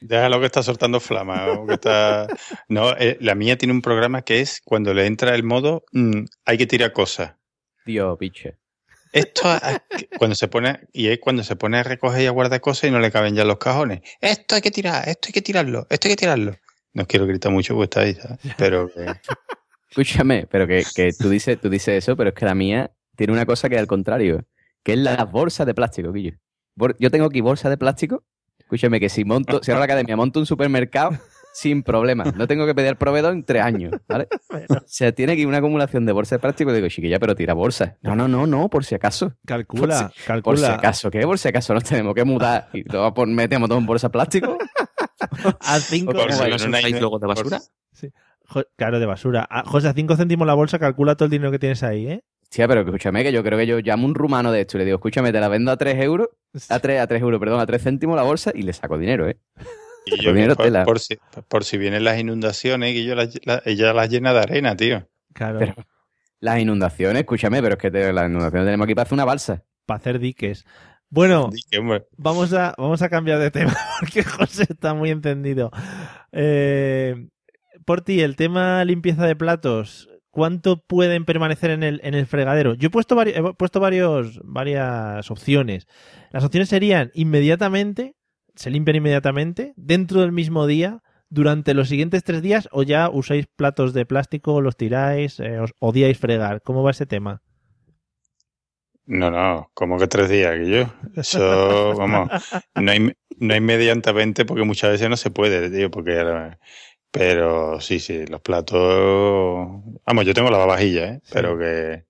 [0.00, 1.46] Déjalo que está soltando flama.
[1.52, 2.28] o que está...
[2.68, 6.24] No, eh, la mía tiene un programa que es cuando le entra el modo mm,
[6.44, 7.34] hay que tirar cosas.
[7.84, 8.58] Tío, piche.
[9.18, 9.42] Esto
[10.18, 12.90] cuando se pone y es cuando se pone a recoger y a guardar cosas y
[12.90, 14.00] no le caben ya los cajones.
[14.20, 16.56] Esto hay que tirar, esto hay que tirarlo, esto hay que tirarlo.
[16.92, 18.38] No quiero gritar mucho porque está ahí, ¿sabes?
[18.56, 18.90] pero
[19.90, 23.32] Escúchame, pero que, que tú, dices, tú dices eso, pero es que la mía tiene
[23.32, 24.44] una cosa que es al contrario,
[24.82, 26.38] que es las bolsas de plástico, Guillo.
[26.98, 28.24] Yo tengo aquí bolsas de plástico.
[28.58, 31.18] Escúchame, que si monto, si ahora la academia monto un supermercado
[31.58, 32.24] sin problema.
[32.36, 34.28] No tengo que pedir al proveedor en tres años, ¿vale?
[34.70, 36.72] O sea, tiene aquí una acumulación de bolsas de plástico.
[36.72, 37.94] Digo, chiquilla, pero tira bolsas.
[38.02, 39.34] No, no, no, no, por si acaso.
[39.44, 40.42] Calcula, Por si, calcula.
[40.42, 41.20] Por si acaso, ¿qué?
[41.22, 44.56] Por si acaso nos tenemos que mudar y todo, metemos todo en bolsa de plástico.
[45.60, 47.60] A cinco Por si ¿No luego de basura?
[47.92, 48.08] Sí.
[48.76, 49.46] Claro, de basura.
[49.50, 52.24] Ah, José, a 5 céntimos la bolsa, calcula todo el dinero que tienes ahí, ¿eh?
[52.48, 54.78] Tía, pero escúchame, que yo creo que yo llamo a un rumano de esto y
[54.78, 56.28] le digo, escúchame, te la vendo a 3 euros,
[56.70, 59.28] a 3, a 3 euros, perdón, a 3 céntimos la bolsa y le saco dinero,
[59.28, 59.38] ¿eh?
[60.08, 63.62] Y Saco yo, dinero por, si, por si vienen las inundaciones y yo las, la-
[63.64, 65.08] ella las llena de arena, tío.
[65.32, 65.58] Claro.
[65.60, 65.74] Pero
[66.40, 69.64] las inundaciones, escúchame, pero es que te- las inundaciones tenemos aquí para hacer una balsa.
[69.86, 70.64] Para hacer diques.
[71.10, 71.48] Bueno,
[72.18, 75.70] vamos a, vamos a cambiar de tema porque José está muy encendido.
[76.32, 77.28] Eh,
[77.84, 82.74] por ti, el tema limpieza de platos, ¿cuánto pueden permanecer en el, en el fregadero?
[82.74, 85.86] Yo he puesto, vari- he puesto varios, varias opciones.
[86.30, 88.14] Las opciones serían inmediatamente,
[88.58, 93.46] se limpian inmediatamente, dentro del mismo día, durante los siguientes tres días, o ya usáis
[93.46, 96.60] platos de plástico, los tiráis, eh, os odiáis fregar.
[96.62, 97.42] ¿Cómo va ese tema?
[99.06, 100.94] No, no, como que tres días, que yo.
[101.14, 102.28] Eso, vamos,
[102.74, 106.56] no hay, no hay medianamente porque muchas veces no se puede, tío, porque...
[107.10, 109.66] Pero sí, sí, los platos...
[110.04, 111.20] Vamos, yo tengo lavavajillas, ¿eh?
[111.32, 112.07] Pero que...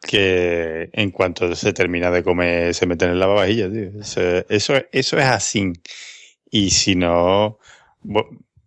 [0.00, 4.00] Que en cuanto se termina de comer se meten en el lavavajillas, tío.
[4.00, 5.72] Eso, eso, eso es así.
[6.50, 7.58] Y si no...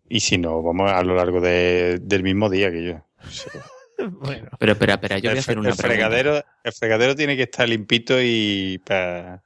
[0.09, 3.05] Y si no, vamos a lo largo de- del mismo día que yo.
[4.19, 4.49] bueno.
[4.59, 5.95] Pero espera, espera, yo voy a hacer una el pregunta.
[6.09, 9.43] fregadero, el fregadero tiene que estar limpito y para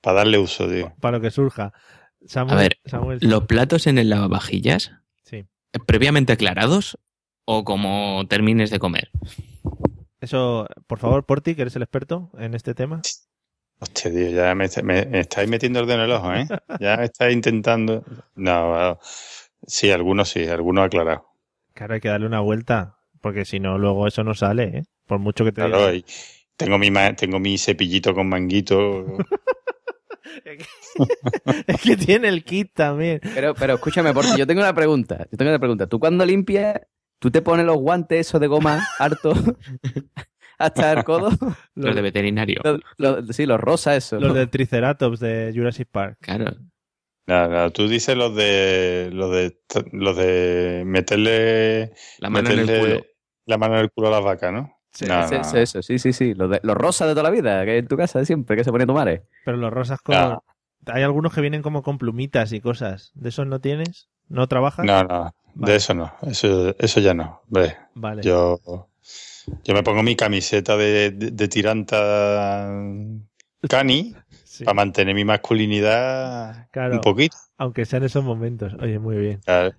[0.00, 0.92] Para darle uso, tío.
[1.00, 1.72] Para lo que surja.
[2.26, 4.92] Samuel, A ver, Samuel, ¿los platos en el lavavajillas?
[5.24, 5.44] Sí.
[5.86, 6.98] ¿Previamente aclarados
[7.44, 9.10] o como termines de comer?
[10.24, 13.02] Eso, por favor, Porti, que eres el experto en este tema.
[13.78, 16.46] Hostia, tío, ya me, me- me estáis metiendo el dedo en el ojo, ¿eh?
[16.80, 18.02] Ya estáis intentando.
[18.34, 18.98] No,
[19.66, 21.24] sí, algunos sí, algunos aclarados.
[21.74, 24.82] Claro, hay que darle una vuelta, porque si no, luego eso no sale, ¿eh?
[25.06, 25.94] Por mucho que te Claro, diga.
[25.96, 26.04] y
[26.56, 29.04] tengo mi, tengo mi cepillito con manguito.
[31.66, 33.20] Es que tiene el kit también.
[33.34, 35.26] Pero, pero escúchame, porque yo tengo una pregunta.
[35.30, 35.86] Yo tengo una pregunta.
[35.86, 36.80] ¿Tú cuando limpias,
[37.24, 39.32] tú te pones los guantes esos de goma harto
[40.58, 41.30] hasta el codo?
[41.74, 42.60] Los de veterinario.
[42.62, 44.20] Los- los- sí, los rosas, eso.
[44.20, 46.18] Los del Triceratops de Jurassic Park.
[46.20, 46.52] Claro.
[47.26, 49.58] Nada, nada, tú dices los de los de
[49.92, 53.02] los de meterle La mano en el culo.
[53.46, 54.60] la mano en el culo a las vacas, ¿no?
[55.08, 55.40] No, Eso, no.
[55.40, 56.34] eso, eso, sí, sí, sí.
[56.34, 58.54] Los, de- los rosas de toda la vida, que hay en tu casa de siempre,
[58.56, 59.24] que se pone tu madre.
[59.46, 60.14] Pero los rosas con...
[60.86, 63.10] Hay algunos que vienen como con plumitas y cosas.
[63.14, 64.10] ¿De esos no tienes?
[64.28, 64.84] ¿No trabajas?
[64.84, 65.72] No, no, Vale.
[65.72, 67.42] de eso no, eso, eso ya no.
[67.46, 68.22] Hombre, Vale.
[68.22, 68.60] yo,
[69.64, 72.72] yo me pongo mi camiseta de, de, de tiranta
[73.68, 74.14] cani
[74.64, 76.94] para mantener mi masculinidad Claro.
[76.96, 77.36] un poquito.
[77.56, 78.74] Aunque sean esos momentos.
[78.80, 79.40] Oye, muy bien.
[79.44, 79.74] Claro.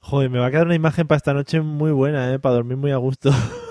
[0.00, 2.38] Joder, me va a quedar una imagen para esta noche muy buena, ¿eh?
[2.38, 3.30] Para dormir muy a gusto.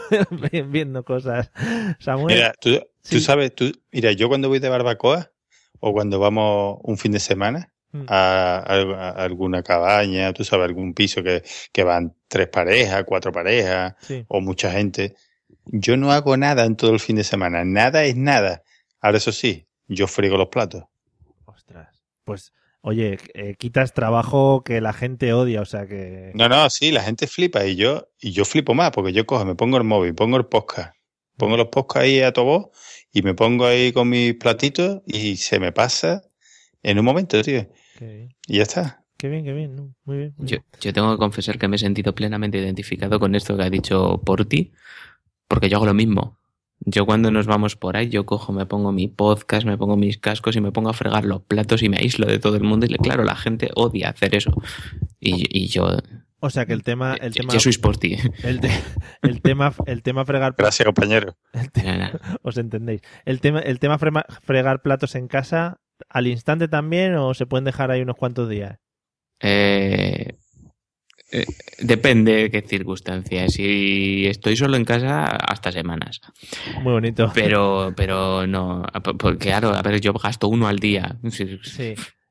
[0.69, 1.51] Viendo cosas.
[1.99, 2.35] Samuel.
[2.35, 2.79] Mira, tú,
[3.09, 5.31] tú sabes, tú, mira, yo cuando voy de barbacoa
[5.79, 7.71] o cuando vamos un fin de semana.
[8.07, 13.31] A, a- a alguna cabaña, tú sabes, algún piso que, que van tres parejas, cuatro
[13.31, 14.25] parejas Sí.
[14.27, 15.15] o mucha gente,
[15.65, 18.63] yo no hago nada en todo el fin de semana, nada es nada.
[19.01, 20.83] Ahora eso sí, yo frigo los platos.
[22.23, 26.31] Pues, oye, eh, quitas trabajo que la gente odia, o sea que...
[26.33, 29.45] No, no, sí, la gente flipa y yo, y yo flipo más porque yo cojo,
[29.45, 30.95] me pongo el móvil, pongo el podcast,
[31.37, 32.71] pongo los podcasts ahí a todo
[33.11, 36.23] y me pongo ahí con mis platitos y se me pasa
[36.83, 37.67] en un momento, tío.
[37.97, 39.05] Qué bien, Y ya está.
[39.17, 39.93] qué bien, qué bien, ¿no?
[40.03, 40.33] Muy bien.
[40.37, 43.63] muy Yo, yo tengo que confesar que me he sentido plenamente identificado con esto que
[43.63, 44.71] ha dicho Porti,
[45.47, 46.37] porque yo hago lo mismo.
[46.79, 50.17] Yo cuando nos vamos por ahí, yo cojo, me pongo mi podcast, me pongo mis
[50.17, 52.85] cascos y me pongo a fregar los platos y me aíslo de todo el mundo.
[52.85, 54.51] Y le- claro, la gente odia hacer eso.
[55.21, 55.87] Y, y yo,
[56.41, 57.13] O sea que el tema...
[57.15, 58.17] El yo, tema yo soy Porti.
[58.43, 58.69] El, te-
[59.21, 61.37] el tema el tema fregar Gracias, compañero.
[62.41, 65.79] os entendéis el tema el tema frema- fregar platos en casa
[66.09, 68.77] al instante también o se pueden dejar ahí unos cuantos días
[69.41, 70.35] Eh,
[71.31, 71.45] eh,
[71.79, 73.53] depende de qué circunstancias.
[73.53, 76.21] Si estoy solo en casa, hasta semanas.
[76.83, 78.83] muy bonito Pero, pero no,
[79.17, 81.17] porque claro, a ver, yo gasto uno al día.
[81.31, 81.59] sí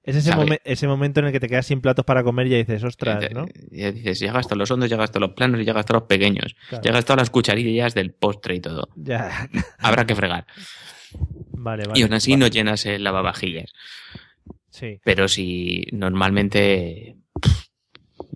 [0.07, 2.51] es ese, momen- ese momento en el que te quedas sin platos para comer y
[2.51, 5.65] ya dices ostras no Ya dices, ya gasto los hondos, ya gasto los planos y
[5.65, 6.55] ya gasto los pequeños.
[6.69, 6.85] Claro.
[6.85, 8.89] Ya gasto las cucharillas del postre y todo.
[8.97, 9.49] ya
[9.79, 10.47] Habrá que fregar.
[11.53, 13.73] Vale vale Y aún así no llenas el lavavajillas.
[14.71, 17.65] sí Pero si normalmente pff,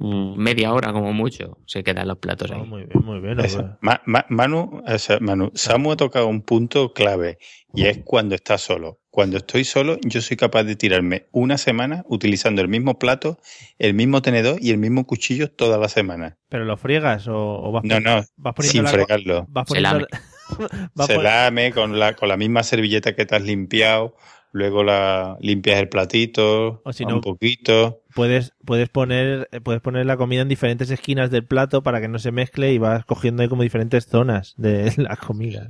[0.01, 2.63] media hora como mucho se quedan los platos ahí.
[2.63, 3.77] muy bien muy bien Eso.
[3.81, 4.83] Ma- Ma- Manu,
[5.21, 7.39] Manu, Samu ha tocado un punto clave
[7.75, 9.01] y es cuando está solo.
[9.11, 13.39] Cuando estoy solo, yo soy capaz de tirarme una semana utilizando el mismo plato,
[13.79, 16.37] el mismo tenedor y el mismo cuchillo toda la semana.
[16.49, 19.47] pero lo friegas o, o vas No, no, vas poniendo sin la- fregarlo.
[19.49, 20.07] vas Se poniendo
[21.07, 24.17] Se lame con la, con la misma servilleta que te has limpiado,
[24.53, 28.03] luego la limpias el platito, O si un no- poquito.
[28.15, 32.19] puedes puedes poner puedes poner la comida en diferentes esquinas del plato para que no
[32.19, 35.69] se mezcle y vas cogiendo ahí como diferentes zonas de la comida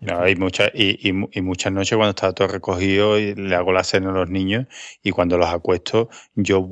[0.00, 3.54] No, hay muchas, y, y mu- y muchas noches cuando está todo recogido y le
[3.54, 4.66] hago la cena a los niños
[5.02, 6.66] y cuando los acuesto yo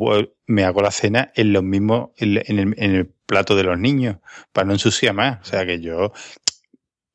[0.46, 3.78] me hago la cena en los mismos, en, en el, en el plato de los
[3.78, 4.16] niños
[4.52, 5.40] para no ensuciar más.
[5.40, 6.12] O sea que yo,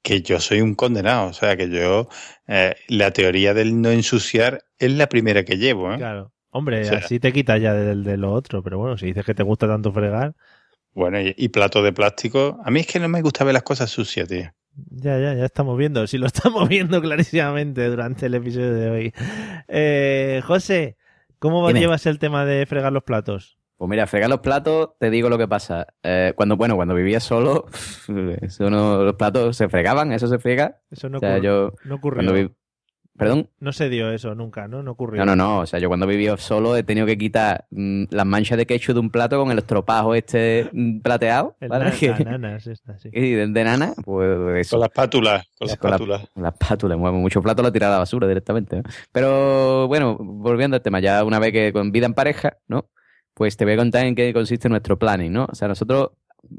[0.02, 1.28] que yo soy un condenado.
[1.28, 2.08] O sea que yo,
[2.48, 5.94] eh, la teoría del no ensuciar es la primera que llevo.
[5.94, 5.98] ¿eh?
[5.98, 6.32] Claro.
[6.52, 9.24] Hombre, O sea- así te quitas ya del de lo otro, pero bueno, si dices
[9.26, 10.34] que te gusta tanto fregar,
[10.94, 12.60] Bueno, y, y plato de plástico.
[12.66, 14.52] A mí es que no me gusta ver las cosas sucias, tío.
[14.90, 19.14] ya, ya, ya estamos viendo, si lo estamos viendo clarísimamente durante el episodio de hoy.
[19.68, 20.98] Eh, José,
[21.38, 21.82] ¿cómo Dime.
[21.82, 23.59] llevas el tema de fregar los platos?
[23.80, 25.88] Pues mira, fregar los platos, te digo lo que pasa.
[26.04, 27.66] Eh, cuando, bueno, cuando vivía solo,
[28.42, 30.80] eso no- los platos se fregaban, eso se frega.
[30.92, 32.34] Eso no, O sea, yo no ocurrió.
[32.34, 32.52] vi-
[33.18, 33.50] Perdón.
[33.60, 34.82] No se dio eso nunca, ¿no?
[34.82, 35.20] No ocurrió.
[35.26, 35.60] No, no, no.
[35.60, 38.94] O sea, yo cuando vivía solo he tenido que quitar mm, las manchas de ketchup
[38.94, 41.56] de un plato con el estropajo este mm, plateado.
[41.60, 41.80] El la
[42.26, 43.10] nanas esta, sí.
[43.12, 44.76] y de, de nana, pues eso.
[44.78, 46.22] Con la espátula, con la Con la- espátula.
[46.34, 48.78] con la espátula, mueve mucho plato lo tira a la basura directamente.
[48.78, 48.84] ¿no?
[49.12, 52.90] Pero bueno, volviendo al tema, ya una vez que con vida en pareja, ¿no?
[53.40, 55.48] Pues te voy a contar en qué consiste nuestro planning, ¿no?
[55.50, 56.10] O sea, nosotros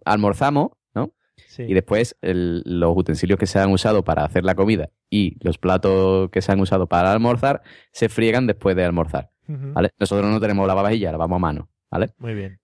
[0.06, 1.12] almorzamos, ¿no?
[1.46, 1.64] Sí.
[1.64, 5.58] Y después el- los utensilios que se han usado para hacer la comida y los
[5.58, 7.60] platos que se han usado para almorzar
[7.92, 9.30] se friegan después de almorzar.
[9.74, 9.90] ¿vale?
[9.98, 11.68] Nosotros no tenemos lavavajillas, lavamos a mano.
[11.90, 12.12] ¿vale?
[12.16, 12.58] Muy bien.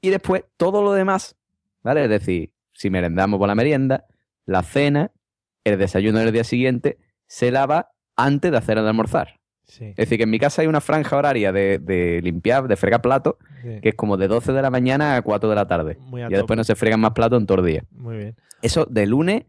[0.00, 1.36] Y después todo lo demás,
[1.82, 2.04] ¿vale?
[2.04, 4.06] Es decir, si merendamos por la merienda,
[4.46, 5.10] la cena,
[5.64, 6.96] el desayuno del día siguiente,
[7.26, 9.40] se lava antes de hacer el almorzar.
[9.64, 9.86] Sí.
[9.86, 13.00] Es decir, que en mi casa hay una franja horaria de, de limpiar, de fregar
[13.00, 13.80] platos, Sí.
[13.80, 15.96] que es como de 12 de la mañana a 4 de la tarde.
[16.00, 17.84] Muy y después no se fregan más platos en todo el día.
[17.92, 18.36] Muy bien.
[18.60, 19.44] Eso de lunes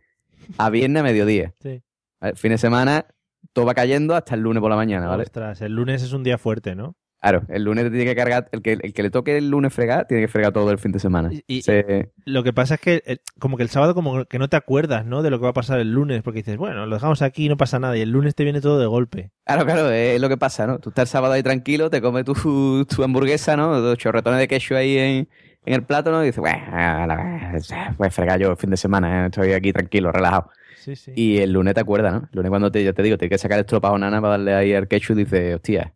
[0.57, 1.53] a viernes a mediodía.
[1.61, 1.81] Sí.
[2.21, 2.35] ¿Vale?
[2.35, 3.05] Fin de semana,
[3.53, 5.23] todo va cayendo hasta el lunes por la mañana, ¿vale?
[5.23, 6.95] Ostras, el lunes es un día fuerte, ¿no?
[7.23, 9.73] Claro, el lunes te tiene que cargar, el que, el que le toque el lunes
[9.73, 11.31] fregar, tiene que fregar todo el fin de semana.
[11.47, 14.49] Y- Se- Lo que pasa es que eh, como que el sábado como que no
[14.49, 15.23] te acuerdas, ¿no?
[15.23, 17.49] De lo que va a pasar el lunes, porque dices, bueno, lo dejamos aquí y
[17.49, 19.31] no pasa nada, y el lunes te viene todo de golpe.
[19.45, 20.79] Claro, claro, es lo que pasa, ¿no?
[20.79, 23.79] Tú estás el sábado ahí tranquilo, te comes tu, tu hamburguesa, ¿no?
[23.79, 25.29] Dos chorretones de queso ahí en,
[25.65, 26.21] en el plato, ¿no?
[26.23, 27.57] Y dices, bueno, a la-
[27.95, 29.25] pues fregar yo el fin de semana, ¿eh?
[29.27, 30.49] estoy aquí tranquilo, relajado.
[30.77, 31.13] Sí, sí.
[31.15, 32.19] Y el lunes te acuerdas, ¿no?
[32.23, 34.53] El lunes cuando te, ya te digo, tienes que sacar el estropajo nana para darle
[34.53, 35.93] ahí al ketchup y dices, hostia,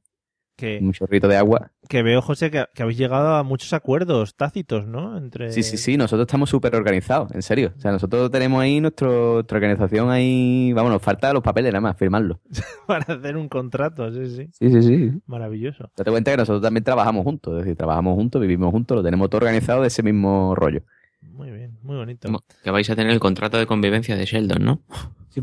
[0.57, 1.71] Que, un chorrito de agua.
[1.87, 5.15] que veo, José, que, que habéis llegado a muchos acuerdos tácitos, ¿no?
[5.15, 5.51] Entre...
[5.51, 7.73] Sí, sí, sí, nosotros estamos súper organizados, en serio.
[7.77, 11.81] O sea, nosotros tenemos ahí nuestro, nuestra organización ahí, vamos, nos falta los papeles nada
[11.81, 12.39] más, firmarlos.
[12.87, 14.49] Para hacer un contrato, sí, sí.
[14.51, 15.11] Sí, sí, sí.
[15.27, 15.91] Maravilloso.
[15.95, 19.29] Date cuenta que nosotros también trabajamos juntos, es decir, trabajamos juntos, vivimos juntos, lo tenemos
[19.29, 20.81] todo organizado de ese mismo rollo.
[21.21, 22.29] Muy bien, muy bonito.
[22.63, 24.81] Que vais a tener el contrato de convivencia de Sheldon, ¿no?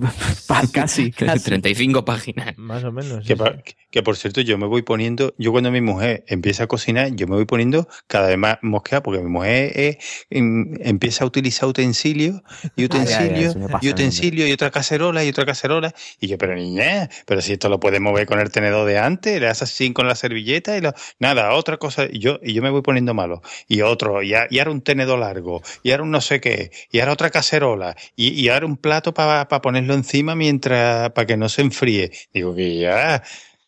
[0.72, 1.44] casi, casi.
[1.44, 2.56] 35 páginas.
[2.56, 3.26] Más o menos.
[3.26, 3.56] Que, pa-
[3.90, 7.26] que, por cierto, yo me voy poniendo, yo cuando mi mujer empieza a cocinar, yo
[7.26, 9.98] me voy poniendo cada vez más mosqueada, porque mi mujer eh,
[10.30, 12.42] em- empieza a utilizar utensilios
[12.76, 15.94] y utensilios y utensilios y otra cacerola y otra cacerola.
[16.20, 19.40] Y yo, pero niña, pero si esto lo puedes mover con el tenedor de antes,
[19.40, 22.06] le haces así con la servilleta y lo, nada, otra cosa.
[22.10, 23.42] Y yo, y yo me voy poniendo malo.
[23.68, 26.70] Y otro, y, a- y ahora un tenedor largo, y ahora un no sé qué,
[26.90, 29.46] y ahora otra cacerola, y, y ahora un plato para
[29.84, 32.10] ponerlo encima mientras, para que no se enfríe.
[32.32, 33.22] Digo que ya.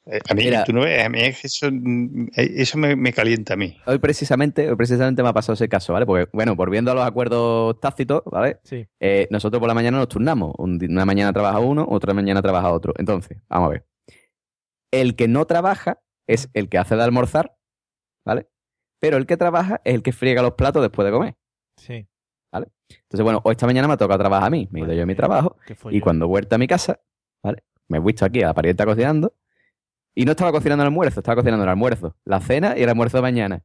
[0.07, 0.65] eh, A mí, Mira.
[0.65, 3.57] tú no ves, a mí es que eso, mm, eh, eso me, me calienta a
[3.57, 3.77] mí.
[3.87, 6.07] Hoy precisamente, hoy precisamente me ha pasado ese caso, ¿vale?
[6.07, 8.59] Porque, bueno, volviendo a los acuerdos tácitos, ¿vale?
[8.65, 8.87] Sí.
[9.01, 10.55] Eh, nosotros por la mañana nos turnamos.
[10.59, 12.95] Una mañana trabaja uno, otra mañana trabaja otro.
[12.99, 13.87] Entonces, vamos a ver.
[14.93, 17.57] El que no trabaja es el que hace de almorzar,
[18.25, 18.47] ¿vale?
[19.01, 21.35] Pero el que trabaja es el que friega los platos después de comer,
[21.79, 22.07] Sí.
[22.57, 22.73] ¿Vale?
[22.89, 24.69] Entonces, bueno, hoy esta mañana me toca trabajar a mí.
[24.71, 27.01] Me he ido yo a mi trabajo qué y cuando he vuelto a mi casa,
[27.43, 27.63] ¿vale?
[27.89, 29.35] Me he visto aquí a la parienta cocinando
[30.15, 33.19] y no estaba cocinando el almuerzo, estaba cocinando el almuerzo, la cena y el almuerzo
[33.19, 33.63] de mañana.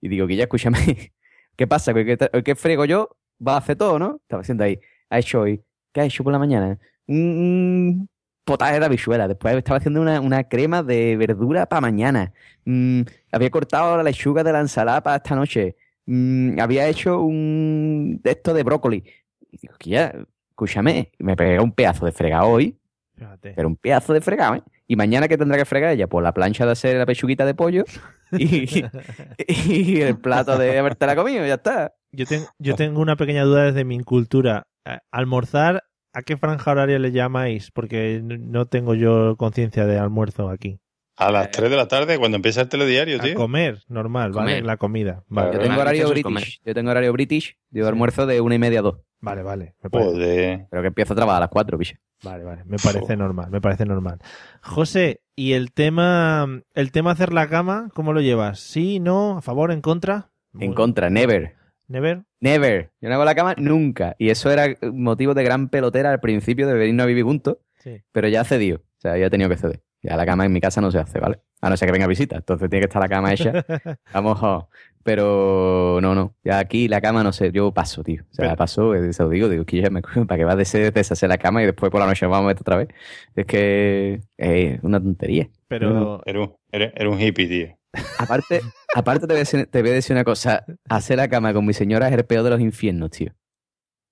[0.00, 1.12] Y digo, que ya escúchame,
[1.56, 1.94] ¿qué pasa?
[1.94, 3.16] ¿Que, que, que frego yo?
[3.46, 4.18] Va a hacer todo, ¿no?
[4.22, 4.80] Estaba haciendo ahí.
[5.10, 5.62] Ha hecho hoy.
[5.92, 6.78] ¿Qué ha hecho por la mañana?
[7.06, 8.08] Un
[8.44, 9.28] potaje de habichuela.
[9.28, 12.32] Después estaba haciendo una, una crema de verdura para mañana.
[12.64, 13.02] Mm,
[13.32, 15.76] había cortado la lechuga de la ensalada para esta noche.
[16.06, 19.04] Mm, había hecho un esto de brócoli.
[19.50, 20.14] Y digo, que ya,
[20.50, 22.78] escúchame, me pegué un pedazo de fregado hoy,
[23.16, 23.52] Fíjate.
[23.54, 24.62] pero un pedazo de fregado, ¿eh?
[24.88, 26.06] Y mañana, ¿qué tendrá que fregar ella?
[26.06, 27.84] Pues la plancha de hacer la pechuguita de pollo
[28.32, 28.84] y,
[29.48, 31.94] y el plato de haberte la comido, ya está.
[32.12, 34.68] Yo, ten- yo tengo una pequeña duda desde mi incultura.
[34.84, 35.82] Eh, Almorzar,
[36.12, 37.70] ¿a qué franja horaria le llamáis?
[37.72, 40.78] Porque no tengo yo conciencia de almuerzo aquí.
[41.18, 43.34] A las 3 de la tarde, cuando empieza el telediario, A tío.
[43.34, 44.50] comer, normal, ¿vale?
[44.52, 44.64] Comer.
[44.66, 45.24] La comida.
[45.28, 46.60] Vale, Yo tengo horario british.
[46.64, 47.86] Yo tengo horario british de Sí.
[47.88, 48.96] almuerzo de una y media a dos.
[49.20, 49.74] vale, vale.
[49.82, 50.66] Me parece, Joder.
[50.70, 51.96] Pero que empiezo a trabajar a las cuatro, bicho.
[52.22, 52.62] vale, vale.
[52.66, 54.18] Me parece normal, me parece normal.
[54.62, 58.60] José, ¿y el tema, el tema hacer la cama, cómo lo llevas?
[58.60, 60.30] ¿Sí, no, a favor, en contra?
[60.58, 61.54] En contra, never.
[61.88, 62.24] Never.
[62.40, 62.90] Never.
[63.00, 64.16] Yo no hago la cama nunca.
[64.18, 67.58] Y eso era motivo de gran pelotera al principio de venirnos a vivir juntos.
[67.78, 68.02] Sí.
[68.12, 68.78] Pero ya ha cedido.
[68.78, 69.82] O sea, ya he tenido que ceder.
[70.06, 71.40] Ya la cama en mi casa no se hace, ¿vale?
[71.60, 72.36] A no ser que venga visita.
[72.36, 73.52] Entonces tiene que estar la cama hecha.
[74.14, 74.68] Vamos, jo.
[75.02, 76.34] Pero no, no.
[76.44, 77.52] Ya aquí la cama no sé.
[77.52, 78.22] Yo paso, tío.
[78.30, 80.54] O sea, Pero- paso, eh, se lo digo, digo, que ya me para que vas
[80.54, 82.88] a des- deshacer la cama y después por la noche vamos a meter otra vez.
[83.34, 85.48] Es que es una tontería.
[85.68, 87.78] Pero Era un, era, era un hippie, tío.
[88.18, 88.60] Aparte,
[88.94, 90.64] aparte te, voy a decir, te voy a decir una cosa.
[90.88, 93.32] Hacer la cama con mi señora es el peor de los infiernos, tío.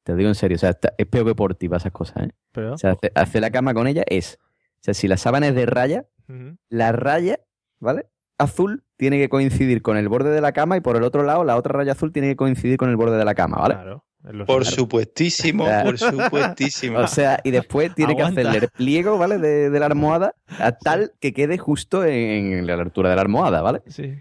[0.05, 0.57] Te lo digo en serio.
[0.57, 2.31] O sea, está- es peor que por ti para esas cosas, ¿eh?
[2.53, 4.39] pero O sea, hacer, hacer la cama con ella es...
[4.85, 6.05] O sea, si la sábana es de raya,
[6.69, 7.41] la raya,
[7.81, 8.07] ¿vale?
[8.37, 11.43] Azul tiene que coincidir con el borde de la cama y por el otro lado
[11.43, 13.75] la otra raya azul tiene que coincidir con el borde de la cama, ¿vale?
[13.77, 14.05] Claro.
[14.47, 15.91] Por supuestísimo, Claro.
[15.91, 16.99] por supuestísimo.
[16.99, 18.43] O sea, y después tiene Aguanta.
[18.43, 19.39] que hacerle el pliego, ¿vale?
[19.39, 23.23] De, de la almohada a tal que quede justo en, en la altura de la
[23.23, 23.81] almohada, ¿vale?
[23.87, 24.13] Sí.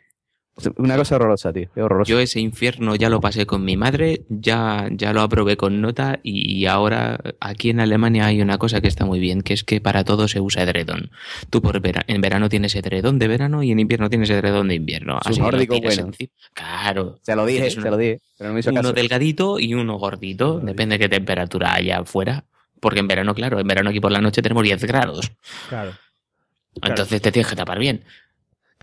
[0.78, 1.70] Una cosa horrorosa, tío.
[1.76, 2.10] Es horroroso.
[2.10, 6.20] Yo ese infierno ya lo pasé con mi madre, ya, ya lo aprobé con nota
[6.22, 9.82] y ahora aquí en Alemania hay una cosa que está muy bien, que es que
[9.82, 11.10] para todo se usa edredón.
[11.50, 14.76] Tú por vera- en verano tienes edredón de verano y en invierno tienes edredón de
[14.76, 15.20] invierno.
[15.26, 16.12] Así nórdico tiras bueno.
[16.54, 17.18] Claro.
[17.24, 18.94] Se lo dije, una- se lo dije, pero no me hizo Uno caso.
[18.94, 22.46] delgadito y uno gordito, depende de qué temperatura haya afuera.
[22.80, 25.32] Porque en verano, claro, en verano aquí por la noche tenemos 10 grados.
[25.70, 25.94] Claro.
[26.82, 28.04] Entonces te tienes que tapar bien.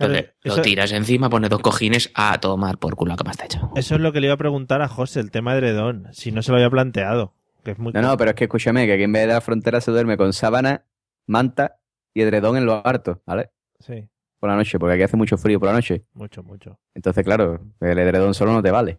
[0.00, 3.32] Claro, Entonces eso- lo tiras encima, pones dos cojines a tomar por culo que más
[3.32, 3.70] está hecho.
[3.76, 6.32] Eso es lo que le iba a preguntar a José, el tema de Edredón, si
[6.32, 7.34] no se lo había planteado.
[7.64, 9.40] Que es muy No, no, pero es que escúchame, que aquí en vez de la
[9.42, 10.84] frontera se duerme con sábana,
[11.26, 11.76] manta
[12.14, 13.50] y edredón en los hartos, ¿vale?
[13.78, 16.04] Sí, Por la noche, porque aquí hace mucho frío por la noche.
[16.14, 16.78] mucho, mucho.
[16.94, 18.98] Entonces, claro, el edredón solo no te vale.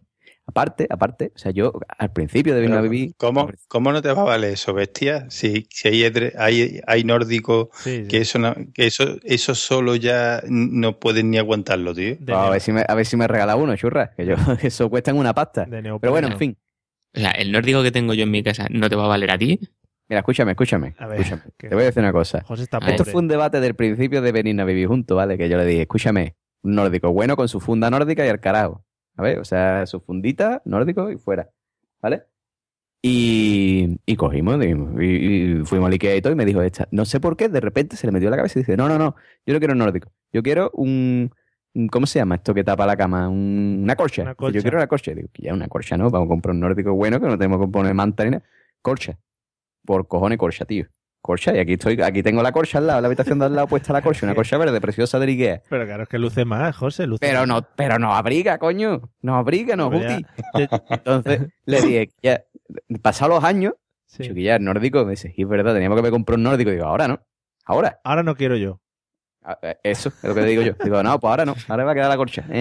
[0.51, 3.13] Aparte, aparte, o sea, yo al principio de venir a vivir...
[3.17, 5.29] ¿Cómo, ¿Cómo no te va a valer eso, bestia?
[5.29, 6.03] Si, si hay,
[6.37, 8.07] hay, hay nórdico, Sí, sí.
[8.09, 12.17] que, eso, no- que eso, eso solo ya no pueden ni aguantarlo, tío.
[12.35, 15.17] A, ver si me, a ver si me regala uno, churra, que yo, eso cuestan
[15.17, 15.65] una pasta.
[15.69, 16.57] Pero bueno, en fin.
[17.15, 19.31] O sea, el nórdico que tengo yo en mi casa no te va a valer
[19.31, 19.59] a ti.
[20.09, 20.93] Mira, escúchame, escúchame.
[20.97, 21.43] A ver, escúchame.
[21.57, 22.41] que- Te voy a decir una cosa.
[22.43, 23.11] José está Esto pobre.
[23.11, 25.37] fue un debate del principio de venir a vivir juntos, ¿vale?
[25.37, 28.83] Que yo le dije, escúchame, un nórdico bueno con su funda nórdica y al carajo.
[29.17, 31.49] A ver, o sea, su fundita, nórdico y fuera.
[32.01, 32.23] ¿Vale?
[33.03, 37.03] Y, y cogimos y, y fuimos al Ikea y todo y me dijo esta, no
[37.05, 38.99] sé por qué, de repente se le metió en la cabeza y dice, no, no,
[38.99, 41.31] no, yo no quiero un nórdico, yo quiero un,
[41.91, 43.27] ¿cómo se llama esto que tapa la cama?
[43.27, 44.21] Un- una corcha.
[44.21, 44.57] Una Dice, colcha.
[44.59, 45.13] Yo quiero una corcha.
[45.15, 47.59] Digo, que ya una corcha no, vamos a comprar un nórdico bueno que no tenemos
[47.65, 48.43] que poner manta ni nada.
[48.83, 49.17] Corcha.
[49.83, 50.85] Por cojones corcha, tío.
[51.21, 53.67] Corcha, y aquí estoy, aquí tengo la corcha al lado, la habitación de al lado
[53.67, 55.61] puesta la corcha, una corcha verde preciosa de Ikea.
[55.69, 57.47] Pero claro, es que luce más, José, luce Pero más.
[57.47, 59.01] no, pero no abriga, coño.
[59.21, 60.25] No abriga, no, Guti.
[60.89, 62.43] Entonces le dije, ya,
[63.01, 63.73] pasados los años,
[64.07, 64.23] Sí.
[64.23, 66.69] chiquilla, el nórdico, me dice, es verdad, teníamos que me comprar un nórdico.
[66.71, 67.19] Digo, ahora no,
[67.65, 67.99] ahora.
[68.03, 68.81] Ahora no quiero yo.
[69.43, 70.73] Ah, eh, Eso es lo que digo yo.
[70.83, 72.43] Digo, no, pues ahora no, ahora va a quedar la corcha.
[72.49, 72.60] Eh,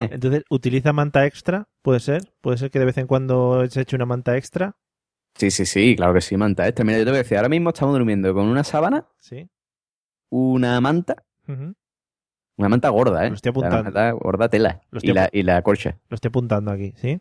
[0.00, 1.68] Entonces, ¿utiliza manta extra?
[1.82, 2.22] ¿Puede ser?
[2.40, 4.76] ¿Puede ser que de vez en cuando se eche una manta extra?
[5.34, 6.84] Sí, sí, sí, claro que sí, manta extra.
[6.84, 9.48] Mira, yo te voy a decir, ahora mismo estamos durmiendo con una sábana, Sí.
[10.30, 13.28] una manta, una manta gorda, ¿eh?
[13.30, 13.76] Lo estoy apuntando.
[13.76, 14.80] una manta gorda tela.
[15.00, 15.98] Y la, y la corcha.
[16.08, 17.20] Lo estoy apuntando aquí, ¿sí?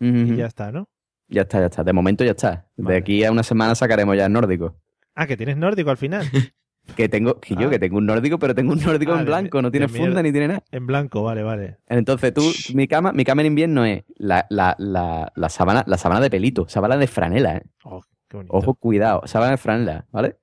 [0.00, 0.88] Y ya está, ¿no?
[1.28, 1.84] Ya está, ya está.
[1.84, 2.68] De momento ya está.
[2.76, 4.76] De aquí a una semana sacaremos ya el nórdico.
[5.14, 6.26] Ah, que tienes nórdico al final.
[6.96, 7.70] Que tengo, que yo Ah.
[7.70, 10.04] que tengo un nórdico, pero tengo un nórdico Ah, en de- blanco, no tiene mierda.
[10.04, 10.62] funda ni tiene nada.
[10.72, 11.78] En blanco, vale, vale.
[11.88, 12.42] Entonces tú,
[12.74, 16.28] mi cama, mi cama en invierno es la, la, la, la sábana, la sábana de
[16.28, 17.62] pelito, sábana de franela, ¿eh?
[17.84, 18.54] Oh, qué bonito.
[18.56, 20.36] Ojo, cuidado, sábana de franela, ¿vale?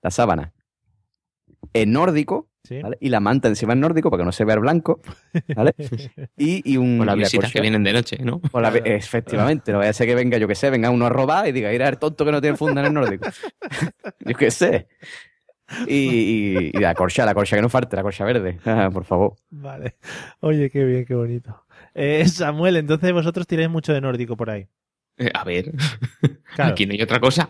[0.00, 0.52] La sábana.
[1.72, 2.80] El nórdico, Sí.
[2.82, 2.98] ¿vale?
[3.00, 5.00] Y la manta encima del nórdico para que no se vea el blanco,
[5.56, 5.74] ¿vale?
[6.36, 6.98] Y, y un.
[6.98, 8.40] Con las visitas que vienen de noche, ¿no?
[8.40, 11.08] Con la- efectivamente, no vaya a ser que venga, yo que sé, venga uno a
[11.08, 13.28] robar y diga, mira el tonto que no tiene funda en el nórdico.
[14.20, 14.86] yo qué sé.
[15.86, 19.04] Y, y- y la corcha, la corcha que no falte, la corcha verde, Ah, por
[19.04, 19.34] favor.
[19.50, 19.96] Vale.
[20.40, 21.64] Oye, qué bien, qué bonito.
[21.94, 24.66] Eh, Samuel, entonces vosotros tiráis mucho de nórdico por ahí.
[25.18, 25.72] Eh, a ver,
[26.54, 26.72] Claro.
[26.72, 27.46] aquí no hay otra cosa.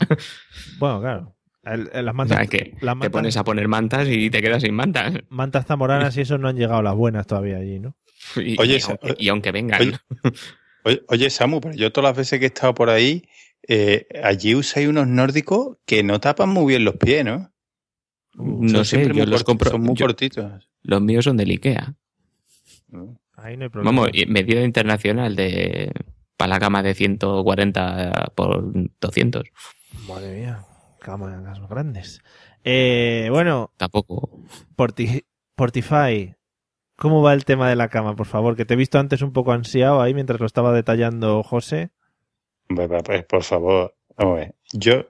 [0.78, 1.34] Bueno, claro.
[1.62, 4.40] El- el- las O mantas, sea, que las te pones a poner mantas y te
[4.42, 5.14] quedas sin mantas.
[5.28, 7.94] mantas zamoranas y eso no han llegado las buenas todavía allí, ¿no?
[8.36, 9.80] Y, Oye, y aunque, y aunque vengan.
[9.82, 9.92] Oye,
[10.84, 13.24] oye, oye, Samu, pero yo todas las veces que he estado por ahí,
[13.68, 17.52] eh, allí usáis unos nórdicos que no tapan muy bien los pies, ¿no?
[18.34, 19.70] No sé, siempre yo los compro.
[19.70, 20.68] Son muy yo- cortitos.
[20.82, 21.94] los míos son del Ikea.
[23.36, 24.02] Ahí no hay problema.
[24.02, 25.92] Vamos, medida internacional de
[26.36, 29.44] para la cama de 140 por 200.
[30.08, 30.64] Madre mía,
[31.00, 32.22] cámaras grandes.
[32.64, 34.42] Eh, bueno, Tampoco.
[34.76, 35.24] Porti-
[35.54, 36.34] Portify,
[36.96, 38.56] ¿cómo va el tema de la cama, por favor?
[38.56, 41.90] Que te he visto antes un poco ansiado ahí mientras lo estaba detallando José.
[42.68, 44.54] Pues, por favor, vamos a ver.
[44.72, 45.06] Yo,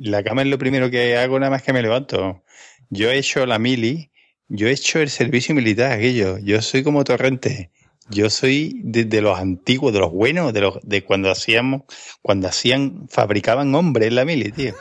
[0.00, 2.42] la cama es lo primero que hago nada más que me levanto.
[2.90, 4.10] Yo he hecho la mili
[4.48, 6.38] Yo he hecho el servicio militar, aquello.
[6.38, 7.70] Yo soy como Torrente.
[8.10, 11.82] Yo soy de, de los antiguos, de los buenos, de los de cuando hacíamos,
[12.22, 14.74] cuando hacían, fabricaban hombres en la mili, tío.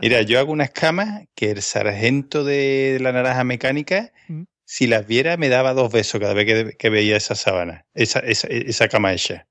[0.00, 4.44] Mira, yo hago unas camas que el sargento de la naranja mecánica, Mm.
[4.64, 8.20] si las viera, me daba dos besos cada vez que, que veía esa sábana, esa,
[8.20, 9.46] esa, esa cama hecha.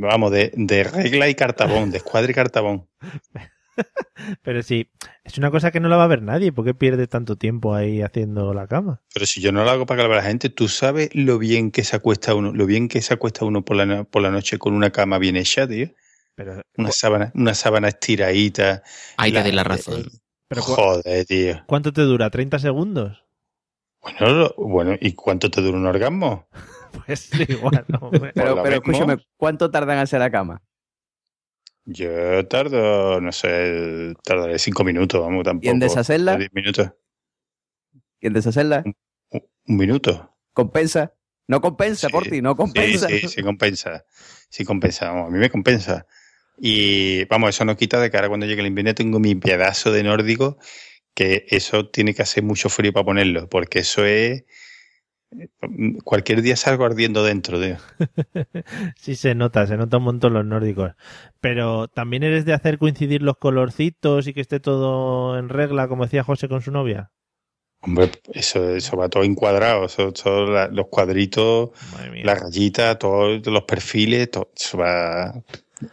[0.00, 2.88] Vamos, de, de regla y cartabón, de escuadra y cartabón.
[4.42, 4.90] Pero sí,
[5.24, 6.52] es una cosa que no la va a ver nadie.
[6.52, 9.00] ¿Por qué pierde tanto tiempo ahí haciendo la cama?
[9.14, 11.38] Pero si yo no lo hago para que lo vea la gente, tú sabes lo
[11.38, 14.30] bien que se acuesta uno, lo bien que se acuesta uno por la, por la
[14.30, 15.88] noche con una cama bien hecha, tío.
[16.34, 18.82] Pero, Una sábana, una sábana estiradita.
[19.16, 20.04] Ahí te doy la razón.
[20.48, 21.62] Pero Joder, tío.
[21.66, 22.30] ¿Cuánto te dura?
[22.30, 23.24] ¿30 segundos?
[24.00, 26.48] Bueno, lo- bueno, ¿y cuánto te dura un orgasmo?
[27.06, 28.32] Pues igual, hombre.
[28.34, 30.62] Pero, pero escúchame, ¿cuánto tardan en hacer la cama?
[31.84, 35.66] Yo tardo, no sé, tardaré cinco minutos, vamos, tampoco.
[35.66, 36.36] ¿Y en deshacerla?
[36.36, 36.92] Diez minutos.
[38.20, 38.84] ¿Y en deshacerla?
[39.30, 40.36] Un minuto.
[40.52, 41.14] ¿Compensa?
[41.46, 43.08] No compensa, por ti, no Sí, compensa.
[43.08, 44.04] sí, sí compensa.
[44.50, 46.06] Sí compensa, vamos, a mí me compensa.
[46.58, 49.90] Y vamos, eso no quita de que ahora cuando llegue el invierno tengo mi pedazo
[49.90, 50.58] de nórdico,
[51.14, 54.44] que eso tiene que hacer mucho frío para ponerlo, porque eso es...
[56.04, 57.76] Cualquier día salgo ardiendo dentro, tío.
[58.96, 60.92] Sí se nota, se nota un montón los nórdicos.
[61.40, 66.04] Pero también eres de hacer coincidir los colorcitos y que esté todo en regla, como
[66.04, 67.12] decía José con su novia.
[67.80, 71.70] Hombre, eso, eso va todo encuadrado, eso, todo la- los cuadritos,
[72.24, 75.32] la rayita, todos los perfiles, todo, eso va...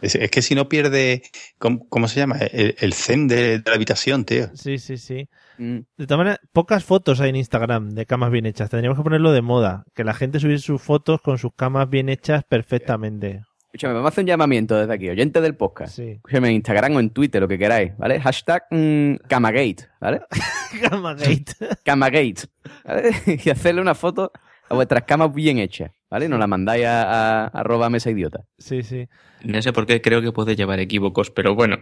[0.02, 1.22] Es, es que si no pierde,
[1.58, 2.38] ¿cómo, cómo se llama?
[2.38, 4.50] El, el zen de, de la habitación, tío.
[4.54, 5.28] Sí, sí, sí.
[5.58, 5.78] Mm.
[5.96, 8.70] De todas maneras, pocas fotos hay en Instagram de camas bien hechas.
[8.70, 9.84] Tendríamos que ponerlo de moda.
[9.94, 13.42] Que la gente subiese sus fotos con sus camas bien hechas perfectamente.
[13.66, 15.98] Escúchame, vamos a hacer un llamamiento desde aquí, oyente del podcast.
[15.98, 18.18] Escúchame en Instagram o en Twitter, lo que queráis, ¿vale?
[18.20, 20.20] Hashtag mm, Camagate, ¿vale?
[20.88, 21.44] Camagate.
[21.84, 22.42] Camagate,
[22.84, 23.10] ¿vale?
[23.44, 24.32] Y hacerle una foto
[24.68, 26.28] a vuestras camas bien hechas, ¿vale?
[26.28, 28.40] Nos la mandáis a, a- arroba mesa idiota.
[28.58, 29.08] Sí, sí.
[29.44, 31.76] No sé por qué creo que puede llevar equívocos, pero bueno.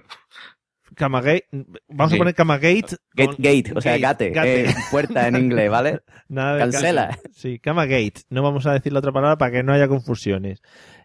[0.94, 1.46] Camagate.
[1.88, 2.16] Vamos Sí.
[2.16, 2.96] a poner Camagate.
[3.14, 4.70] Gate, con- gate, o sea, gate, gate.
[4.70, 6.02] eh, puerta en inglés, ¿vale?
[6.28, 7.08] Nada de Cancela.
[7.08, 8.22] ca- Sí, Camagate.
[8.30, 10.60] No vamos a decir la otra palabra para que no haya confusiones.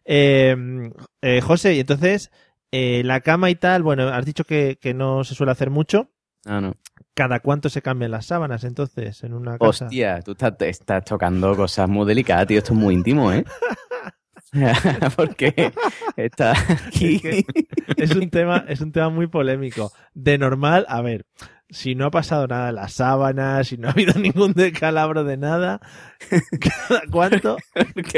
[0.06, 0.56] Eh,
[1.22, 2.32] eh, José, y entonces,
[2.72, 6.10] eh, la cama y tal, bueno, has dicho que, que no se suele hacer mucho.
[6.46, 6.74] Ah, no.
[7.14, 9.86] ¿Cada cuánto se cambian las sábanas entonces en una casa?
[9.86, 12.60] Hostia, tú estás, estás tocando cosas muy delicadas, tío.
[12.60, 13.44] Esto es muy íntimo, ¿eh?
[15.16, 15.72] Porque
[16.16, 17.16] está aquí.
[17.16, 17.46] Es, que
[17.98, 19.92] es un tema, es un tema muy polémico.
[20.14, 21.26] De normal, a ver,
[21.70, 25.38] si no ha pasado nada en las sábanas, si no ha habido ningún decalabro de
[25.38, 25.80] nada,
[26.60, 27.58] ¿cada cuánto?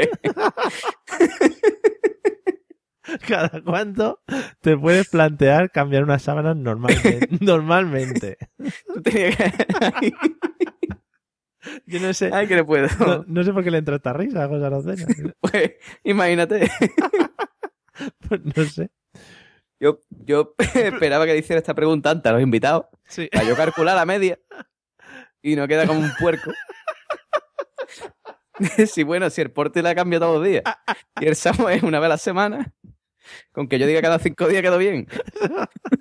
[3.26, 4.20] ¿Cada cuánto
[4.60, 7.28] te puedes plantear cambiar unas sábanas normalmente?
[7.40, 8.38] normalmente.
[11.86, 12.30] Yo no sé.
[12.32, 12.88] Ay, que le puedo.
[12.98, 15.06] No, no sé por qué le entra esta risa a José Arocena.
[15.40, 15.72] Pues,
[16.04, 16.70] imagínate.
[18.26, 18.90] Pues no sé.
[19.78, 22.86] Yo, yo esperaba que le hiciera esta pregunta antes a los invitados.
[23.06, 23.28] Sí.
[23.30, 24.38] Para yo calcular la media.
[25.42, 26.50] Y no queda como un puerco.
[28.86, 30.62] Sí, bueno, si el porte la cambia todos los días.
[31.20, 32.72] Y el Samo es una vez a la semana.
[33.52, 35.06] Con que yo diga cada cinco días quedó bien.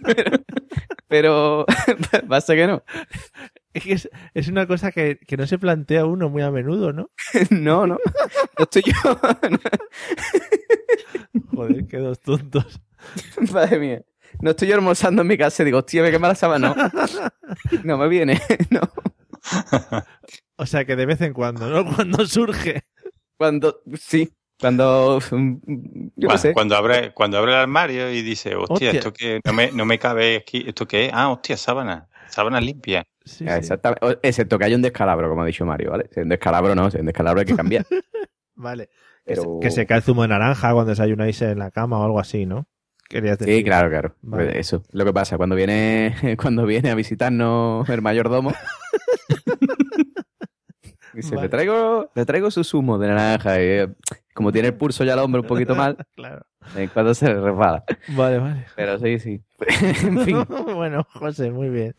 [0.06, 0.40] Pero,
[1.08, 1.66] pero
[2.32, 2.84] va a ser que no.
[3.74, 6.92] Es que es, es una cosa que, que no se plantea uno muy a menudo,
[6.94, 7.10] ¿no?
[7.52, 7.98] No, no.
[8.58, 8.94] No estoy yo.
[11.56, 12.82] Joder, qué dos tontos.
[13.54, 14.02] Madre mía.
[14.42, 16.74] No estoy yo almorzando en mi casa y digo, hostia, me quema la sábana.
[16.74, 16.90] No.
[17.84, 18.40] No me viene.
[18.70, 18.82] No.
[20.56, 21.96] O sea que de vez en cuando, ¿no?
[21.96, 22.84] Cuando surge.
[23.38, 24.30] Cuando, sí.
[24.60, 25.56] Cuando, mm,
[26.16, 26.54] yo Cuando, sé.
[26.54, 28.92] cuando abre, cuando abre el armario y dice, hostia, Hostia.
[28.92, 31.12] esto que no me, no me cabe aquí, ¿esto qué es?
[31.14, 33.04] Ah, hostia, sábana, sábana limpia.
[33.26, 34.20] Exactamente.
[34.24, 36.08] Excepto que hay un descalabro, como ha dicho Mario, ¿vale?
[36.12, 37.86] Si hay un descalabro no, si hay un descalabro hay que cambiar.
[38.56, 38.88] Vale.
[39.26, 42.00] Que, Pero- se, que se cae el zumo de naranja cuando desayunáis en la cama
[42.00, 42.68] o algo así, ¿no?
[43.10, 43.56] Querías decir.
[43.56, 44.16] Sí, claro, claro.
[44.22, 44.46] Vale.
[44.46, 44.84] Pues Eso.
[44.92, 48.52] Lo que pasa, cuando viene, cuando viene a visitarnos el mayordomo.
[51.14, 51.48] Dice, Vale.
[51.48, 53.60] le traigo, le traigo su zumo de naranja.
[53.62, 53.88] Y, eh,
[54.34, 56.46] como tiene el pulso ya el hombre un poquito mal, Claro.
[56.76, 57.84] en cuando se le resbala.
[58.10, 58.66] Vale, vale.
[58.78, 59.42] Pero sí, sí.
[60.06, 60.46] en fin.
[60.74, 61.94] bueno, José, muy bien.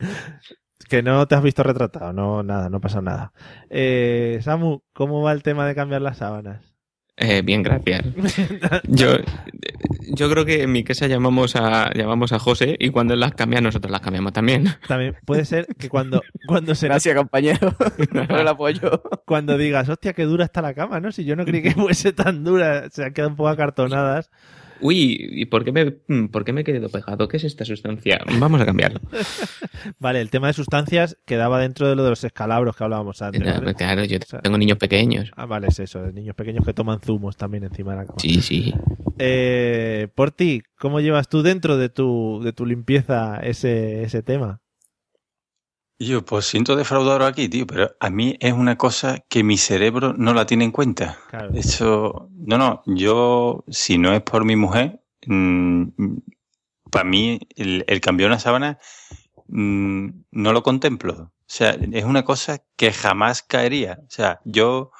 [0.87, 3.33] Que no te has visto retratado, no, nada, no pasa nada.
[3.69, 6.73] Eh, Samu, ¿cómo va el tema de cambiar las sábanas?
[7.15, 8.03] Eh, bien, gracias.
[8.87, 9.17] Yo,
[10.15, 13.33] yo creo que en mi casa llamamos a, llamamos a José y cuando él las
[13.33, 14.65] cambia, nosotros las cambiamos también.
[14.87, 17.71] También puede ser que cuando, cuando se Gracias, compañero,
[18.27, 19.03] por el apoyo.
[19.25, 21.11] cuando digas, hostia, qué dura está la cama, ¿no?
[21.11, 24.31] Si yo no creí que fuese tan dura, se han quedado un poco acartonadas.
[24.83, 27.29] Uy, ¿y por qué, me, mm, por qué me he quedado pegado?
[27.29, 28.19] ¿Qué es esta sustancia?
[28.37, 28.99] Vamos a cambiarlo.
[29.99, 33.41] Vale, el tema de sustancias quedaba dentro de lo de los escalabros que hablábamos antes.
[33.41, 33.75] No, ¿vale?
[33.75, 35.31] Claro, yo tengo niños pequeños.
[35.37, 38.19] Ah, vale, es eso, de niños pequeños que toman zumos también encima de la cama.
[38.19, 38.73] Sí, sí.
[39.19, 44.62] Eh, por ti, ¿cómo llevas tú dentro de tu, de tu limpieza ese, ese tema?
[45.99, 50.13] Yo pues siento defraudador aquí, tío, pero a mí es una cosa que mi cerebro
[50.13, 51.19] no la tiene en cuenta.
[51.29, 51.51] Claro.
[51.53, 55.01] Eso, no, no, yo, si no es por mi mujer,
[56.91, 58.79] para mí el, el cambiar una sábana
[59.47, 61.13] mm, no lo contemplo.
[61.13, 63.99] O sea, es una cosa que jamás caería.
[64.01, 64.91] O sea, yo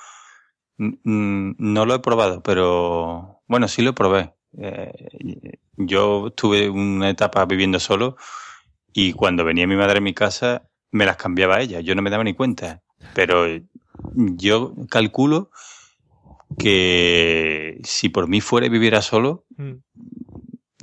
[0.77, 4.33] mm, no lo he probado, pero bueno, sí lo probé.
[4.57, 8.17] Eh, yo tuve una etapa viviendo solo
[8.93, 11.81] y cuando venía mi madre a mi casa me las cambiaba ella.
[11.81, 12.81] Yo no me daba ni cuenta.
[13.13, 13.45] Pero
[14.15, 15.51] yo calculo
[16.57, 19.73] que si por mí fuera y viviera solo, Mm.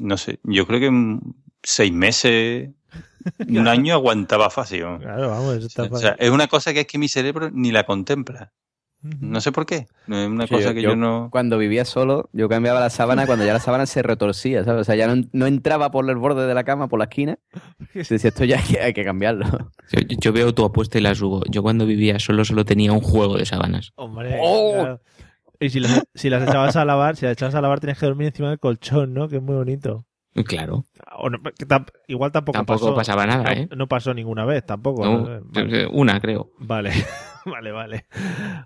[0.00, 1.20] no sé, yo creo que en
[1.62, 2.70] seis meses,
[3.48, 4.84] un año aguantaba fácil.
[5.00, 7.70] Claro, vamos, eso está O sea, es una cosa que es que mi cerebro ni
[7.70, 8.52] la contempla.
[9.02, 9.86] No sé por qué.
[10.06, 11.28] No Es una Sí, cosa que yo, no.
[11.30, 14.82] Cuando vivía solo, yo cambiaba la sábana cuando ya la sábana se retorcía, ¿sabes?
[14.82, 17.38] O sea, ya no, no entraba por el borde de la cama, por la esquina.
[17.94, 19.46] Decía, esto ya hay que, hay que cambiarlo.
[19.92, 21.42] Yo, yo veo tu apuesta y la subo.
[21.48, 23.92] Yo cuando vivía solo solo tenía un juego de sábanas.
[23.96, 24.72] Hombre, ¡Oh!
[24.74, 25.00] claro.
[25.58, 28.06] Y si las, si las echabas a lavar, si las echabas a lavar tenías que
[28.06, 29.28] dormir encima del colchón, ¿no?
[29.28, 30.06] Que es muy bonito.
[30.46, 30.84] Claro.
[31.18, 32.94] O no, que tam- igual tampoco, Tampoco pasó.
[32.94, 33.68] pasaba nada, No- ¿eh?
[33.76, 35.04] No pasó ninguna vez tampoco.
[35.04, 35.40] No, ¿no?
[35.44, 35.86] Vale.
[35.88, 36.50] Una, creo.
[36.60, 36.92] Vale,
[37.46, 38.06] vale, vale.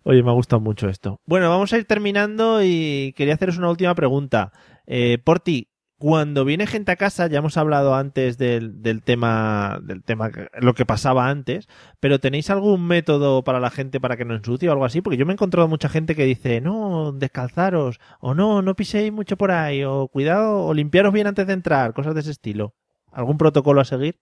[0.03, 1.21] Oye, me ha gustado mucho esto.
[1.27, 4.53] Bueno, vamos a ir terminando y quería haceros una última pregunta.
[4.87, 5.69] Eh, Porti,
[5.99, 10.75] cuando viene gente a casa, ya hemos hablado antes del, del tema, del tema, lo
[10.75, 11.69] que pasaba antes,
[12.01, 15.01] pero ¿tenéis algún método para la gente para que no ensucie o algo así?
[15.01, 19.13] Porque yo me he encontrado mucha gente que dice, no, descalzaros, o no, no piséis
[19.13, 22.75] mucho por ahí, o cuidado, o limpiaros bien antes de entrar, cosas de ese estilo.
[23.13, 24.19] ¿Algún protocolo a seguir?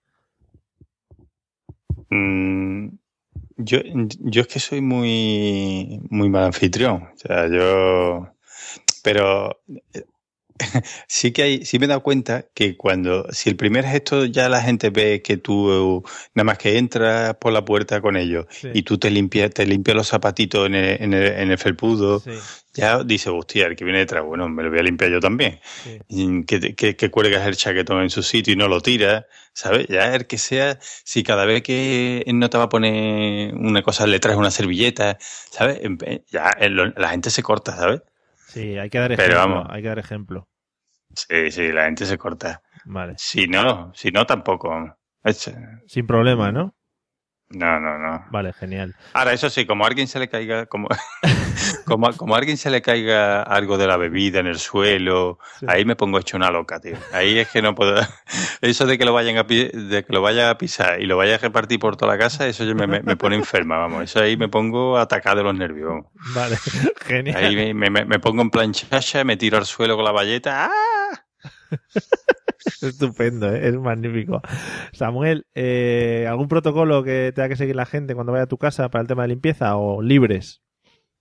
[2.09, 2.89] Mm,
[3.57, 3.79] yo,
[4.19, 7.03] yo es que soy muy, muy mal anfitrión.
[7.13, 8.27] O sea, yo.
[9.03, 9.61] Pero
[11.07, 14.49] sí que hay, sí me he dado cuenta que cuando, si el primer gesto ya
[14.49, 18.69] la gente ve que tú nada más que entras por la puerta con ellos Sí.
[18.73, 22.19] y tú te limpias, te limpias los zapatitos en el, en el, en el felpudo,
[22.19, 22.31] Sí.
[22.73, 25.59] Ya dice, hostia, el que viene detrás, bueno, me lo voy a limpiar yo también.
[26.07, 29.87] Y Que, que, que cuelgas el chaquetón en su sitio y no lo tiras, ¿sabes?
[29.87, 34.07] Ya el que sea, si cada vez que no te va a poner una cosa
[34.07, 35.79] le traes una servilleta, ¿sabes?
[36.31, 38.01] Ya el- la gente se corta, ¿sabes?
[38.47, 39.55] Sí, hay que dar Pero ejemplo.
[39.55, 39.67] vamos.
[39.69, 40.47] Hay que dar ejemplo.
[41.15, 42.61] Sí, sí, la gente se corta.
[42.85, 43.13] Vale.
[43.17, 44.97] Si no, si no tampoco.
[45.87, 46.75] Sin problema, ¿no?
[47.53, 48.25] No, no, no.
[48.31, 48.95] Vale, genial.
[49.13, 50.87] Ahora, eso sí, como a alguien se le caiga, como,
[51.85, 55.37] como, como a alguien se le caiga algo de la bebida en el suelo,
[55.67, 56.97] ahí me pongo hecho una loca, tío.
[57.11, 57.95] Ahí es que no puedo.
[58.61, 61.35] Eso de que lo vayan a de que lo vaya a pisar y lo vaya
[61.35, 64.03] a repartir por toda la casa, eso me, me, me pone enferma, vamos.
[64.05, 65.89] Eso ahí me pongo atacado de los nervios.
[65.89, 66.05] vamos.
[66.33, 66.57] Vale,
[67.05, 67.37] genial.
[67.37, 70.11] Ahí me, me- me- me pongo en plan chacha, me tiro al suelo con la
[70.11, 70.69] valleta.
[70.71, 71.25] ¡ah!
[72.81, 73.67] Estupendo, ¿eh?
[73.67, 74.41] es magnífico.
[74.91, 78.89] Samuel, eh, ¿algún protocolo que tenga que seguir la gente cuando vaya a tu casa
[78.89, 80.61] para el tema de limpieza o libres?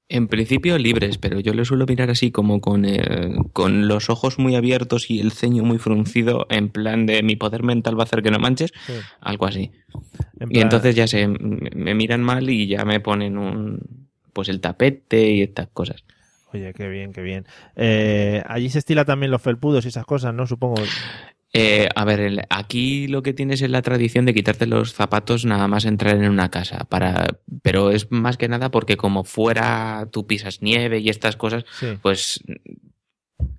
[0.09, 4.38] En principio libres, pero yo lo suelo mirar así como con, eh, con los ojos
[4.38, 8.05] muy abiertos y el ceño muy fruncido, en plan de mi poder mental va a
[8.05, 8.93] hacer que no manches, Sí.
[9.20, 9.70] algo así.
[10.38, 14.49] En Y entonces ya se me me miran mal y ya me ponen un pues
[14.49, 16.05] el tapete y estas cosas.
[16.53, 17.47] Oye, qué bien, qué bien.
[17.76, 20.47] Eh, allí se estila también los felpudos y esas cosas, ¿no?
[20.47, 20.82] Supongo.
[21.55, 25.44] Eh, a ver, el- aquí lo que tienes es la tradición de quitarte los zapatos
[25.44, 27.26] nada más entrar en una casa, para,
[27.62, 31.98] pero es más que nada porque como fuera tú pisas nieve y estas cosas, Sí.
[32.00, 32.40] pues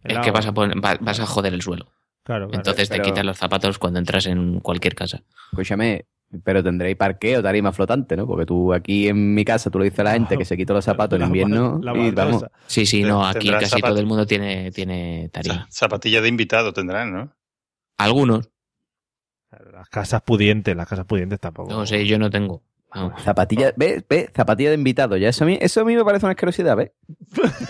[0.03, 1.91] es que vas a, poner- va- vas a joder el suelo.
[2.23, 2.59] Claro, claro.
[2.59, 5.21] Entonces te quitas los zapatos cuando entras en cualquier casa.
[5.51, 6.05] Escúchame,
[6.43, 8.25] pero tendréis parqueo, tarima flotante, ¿no?
[8.25, 10.73] Porque tú aquí en mi casa, tú le dices a la gente que se quita
[10.73, 12.45] los zapatos en La invierno ba- la y vamos.
[12.65, 15.67] Sí, sí, no, aquí casi zapat- todo el mundo tiene, tiene tarima.
[15.69, 17.33] Zapatilla de invitado tendrán, ¿no?
[17.97, 18.49] Algunos,
[19.71, 21.69] Las casas pudientes, las casas pudientes tampoco.
[21.71, 22.63] no sé, yo no tengo.
[22.95, 23.21] Vamos.
[23.23, 24.03] Zapatilla, ¿ves?
[24.07, 24.29] ¿Ves?
[24.35, 25.17] Zapatilla de invitado.
[25.17, 26.91] Ya eso a mí, eso a mí me parece una asquerosidad, ¿ves?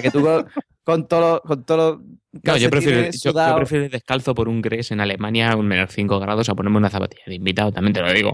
[0.01, 0.45] que tú con,
[0.83, 1.99] con todos los, con todos
[2.33, 5.65] los No, yo prefiero, yo, prefiero ir descalzo por un gres en Alemania a un
[5.65, 8.33] menos 5 grados a ponerme una zapatilla de invitado, también te lo digo.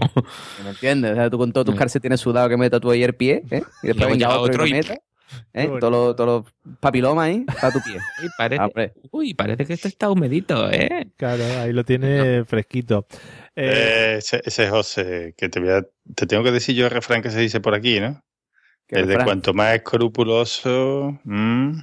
[0.64, 1.12] ¿Me entiendes?
[1.12, 3.62] O sea, tú con todos tus calcetines sudados que metas tú ahí el pie, ¿eh?
[3.84, 4.82] Y después Luego venga otro, otro y y-
[5.52, 5.68] ¿eh?
[5.80, 7.96] Todos los, todos los papilomas ahí para tu pie.
[8.22, 11.08] Uy, parece, uy, parece que esto está humedito, ¿eh?
[11.16, 13.06] Claro, ahí lo tiene fresquito.
[13.56, 16.84] Eh, Eh, ese, ese es José, que te, voy a- te tengo que decir yo
[16.86, 18.22] el refrán que se dice por aquí, ¿no?
[18.86, 21.18] ¿Qué El de cuanto más escrupuloso.
[21.24, 21.78] mm,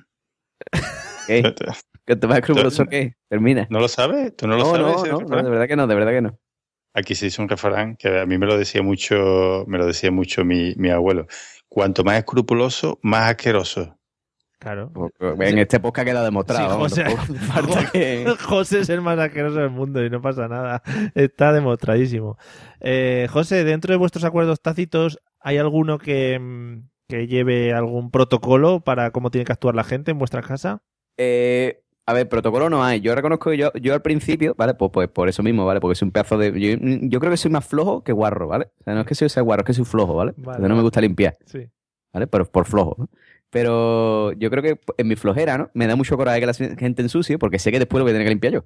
[1.28, 1.42] ¿Qué?
[2.06, 3.68] ¿Cuanto más escrupuloso que termina.
[3.70, 4.36] ¿No lo sabes?
[4.36, 5.30] ¿Tú no lo No, sabes?
[5.30, 6.40] no, de verdad que no, de verdad que no.
[6.94, 10.10] Aquí se dice un refrán que a mí me lo decía mucho, me lo decía
[10.10, 11.28] mucho mi, mi abuelo.
[11.70, 13.94] Cuanto más escrupuloso, más asqueroso.
[14.60, 14.92] Claro.
[15.20, 16.90] En este podcast queda demostrado.
[16.90, 17.02] Sí,
[17.54, 20.82] José, que- José es el más asqueroso del mundo y no pasa nada.
[21.14, 22.38] Está demostradísimo.
[22.80, 28.80] Eh, José, dentro de vuestros acuerdos tácitos, ¿hay alguno que, mm, que lleve algún protocolo
[28.80, 30.82] para cómo tiene que actuar la gente en vuestra casa?
[31.18, 33.02] Eh, a ver, protocolo no hay.
[33.02, 34.74] Yo reconozco que yo, yo al principio, ¿vale?
[34.74, 35.80] Pues, pues por eso mismo, ¿vale?
[35.82, 36.60] Porque soy un pedazo de.
[36.60, 38.70] Yo, yo creo que soy más flojo que guarro, ¿vale?
[38.80, 40.34] O sea, no es que soy sea guarro, es que soy flojo, ¿vale?
[40.38, 41.68] Vale, Porque no me gusta limpiar, Sí.
[42.14, 42.26] ¿vale?
[42.28, 43.10] Pero por flojo, ¿no?
[43.50, 45.70] Pero yo creo que en mi flojera, ¿no?
[45.74, 48.14] Me da mucho coraje que la gente ensucie porque sé que después lo voy a
[48.14, 48.66] tener que limpiar yo.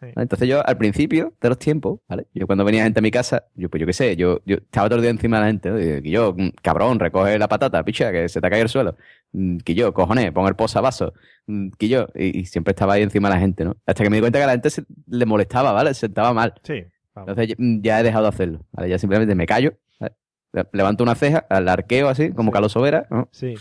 [0.00, 0.08] Sí.
[0.16, 2.26] Entonces yo al principio de los tiempos, ¿vale?
[2.34, 4.88] Yo cuando venía gente a mi casa, yo pues yo qué sé, yo, yo estaba
[4.88, 5.80] todo el día encima de la gente, ¿no?
[5.80, 8.96] Y yo, "Mm, cabrón, recoge la patata, picha, que se te cae el suelo.
[9.32, 11.12] Mm, Que yo, cojones, pon el posavasos.
[11.46, 13.76] Mm, Que yo, y, y siempre estaba ahí encima de la gente, ¿no?
[13.86, 15.94] Hasta que me di cuenta que a la gente se- le molestaba, ¿vale?
[15.94, 16.52] Se sentaba mal.
[16.64, 16.84] Sí.
[17.14, 17.28] vamos.
[17.30, 18.88] Entonces ya- he dejado de hacerlo, ¿vale?
[18.88, 19.72] Ya simplemente me callo,
[20.72, 23.28] levanto una ceja, la arqueo así, como Carlos Sobera, ¿no?
[23.32, 23.54] Sí.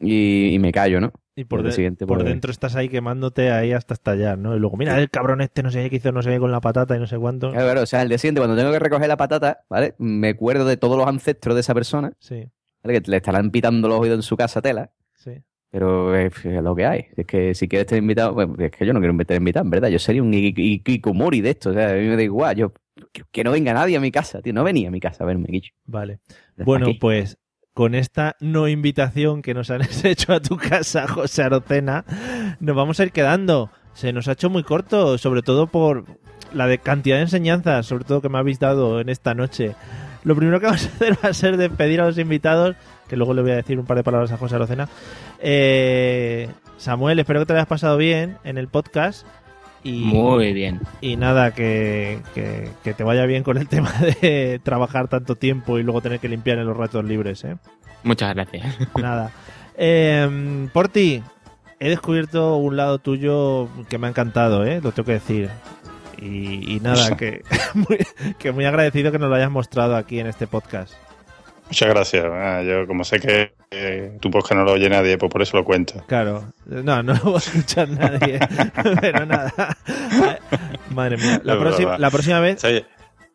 [0.00, 1.12] Y, y me callo, ¿no?
[1.36, 4.54] Y por, de- siguiente, por pues, dentro estás ahí quemándote ahí hasta estallar, ¿no?
[4.56, 6.60] Y luego, mira, el cabrón este no sé qué hizo, no sé qué con la
[6.60, 7.50] patata y no sé cuánto.
[7.50, 9.94] Claro, claro, o sea, el día siguiente, cuando tengo que recoger la patata, ¿vale?
[9.98, 12.46] Me acuerdo de todos los ancestros de esa persona, Sí,
[12.84, 13.00] ¿vale?
[13.02, 14.90] Que le estarán pitando los oídos en su casa tela.
[15.14, 15.32] sí.
[15.70, 17.06] Pero es, lo que hay.
[17.16, 19.70] Es que si quieres estar invitado, bueno, es que yo no quiero estar invitado, en
[19.70, 19.88] verdad.
[19.88, 21.70] Yo sería un i- i- Kikomori de esto.
[21.70, 22.54] O sea, a mí me da igual.
[22.54, 22.72] Yo,
[23.32, 24.52] que, no venga nadie a mi casa, tío.
[24.52, 25.72] No venía a mi casa a verme, Guicho.
[25.84, 26.20] Vale.
[26.54, 26.98] Desde Bueno, aquí.
[27.00, 27.38] pues
[27.74, 32.04] con esta no invitación que nos han hecho a tu casa, José Arocena,
[32.60, 33.70] nos vamos a ir quedando.
[33.92, 36.04] Se nos ha hecho muy corto, sobre todo por
[36.52, 39.74] la cantidad de enseñanzas, sobre todo que me habéis dado en esta noche.
[40.22, 42.76] Lo primero que vamos a hacer va a ser despedir a los invitados,
[43.08, 44.88] que luego le voy a decir un par de palabras a José Arocena.
[45.40, 49.26] Eh, Samuel, espero que te hayas pasado bien en el podcast.
[49.84, 50.80] Y, Muy bien.
[51.02, 55.78] y nada, que, que- que te vaya bien con el tema de trabajar tanto tiempo
[55.78, 57.56] y luego tener que limpiar en los ratos libres, ¿eh?
[58.02, 58.64] Muchas gracias.
[58.96, 59.30] Nada.
[59.76, 61.22] Eh, por ti,
[61.80, 64.80] he descubierto un lado tuyo que me ha encantado, ¿eh?
[64.82, 65.50] Lo tengo que decir.
[66.16, 67.42] Y, y nada, que
[67.74, 67.98] muy,
[68.38, 70.94] que muy agradecido que nos lo hayas mostrado aquí en este podcast.
[71.66, 72.24] Muchas gracias.
[72.26, 75.56] Ah, yo, como sé que eh, tu podcast no lo oye nadie, pues por eso
[75.56, 76.04] lo cuento.
[76.06, 78.38] Claro, no, no lo va a escuchar nadie.
[79.00, 79.52] Pero nada.
[80.90, 82.84] Madre mía, la próxima, la próxima vez Sí,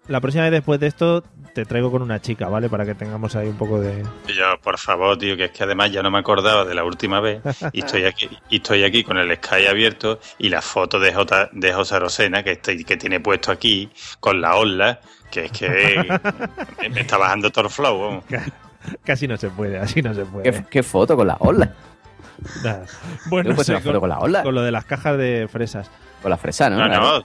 [0.08, 1.24] La próxima vez después de esto
[1.54, 2.70] te traigo con una chica, ¿vale?
[2.70, 4.04] Para que tengamos ahí un poco de...
[4.28, 7.20] Yo, por favor, tío, que es que además ya no me acordaba de la última
[7.20, 7.42] vez
[7.74, 11.50] y estoy aquí, y estoy aquí con el Sky abierto y la foto de, J,
[11.54, 13.90] de José Rosena que, estoy, que tiene puesto aquí
[14.20, 15.00] con la ola,
[15.32, 15.70] que es que
[16.82, 18.00] me, me está bajando todo el flow.
[18.00, 18.24] vamos.
[19.04, 20.52] Casi no se puede, así no se puede.
[20.52, 21.74] ¿Qué, qué foto con la ola?
[22.64, 22.86] Nada.
[23.30, 24.44] Bueno, sí, foto con la ola.
[24.44, 25.90] Con lo de las cajas de fresas.
[26.22, 26.86] Con la fresa, ¿no?
[26.86, 27.24] No, no,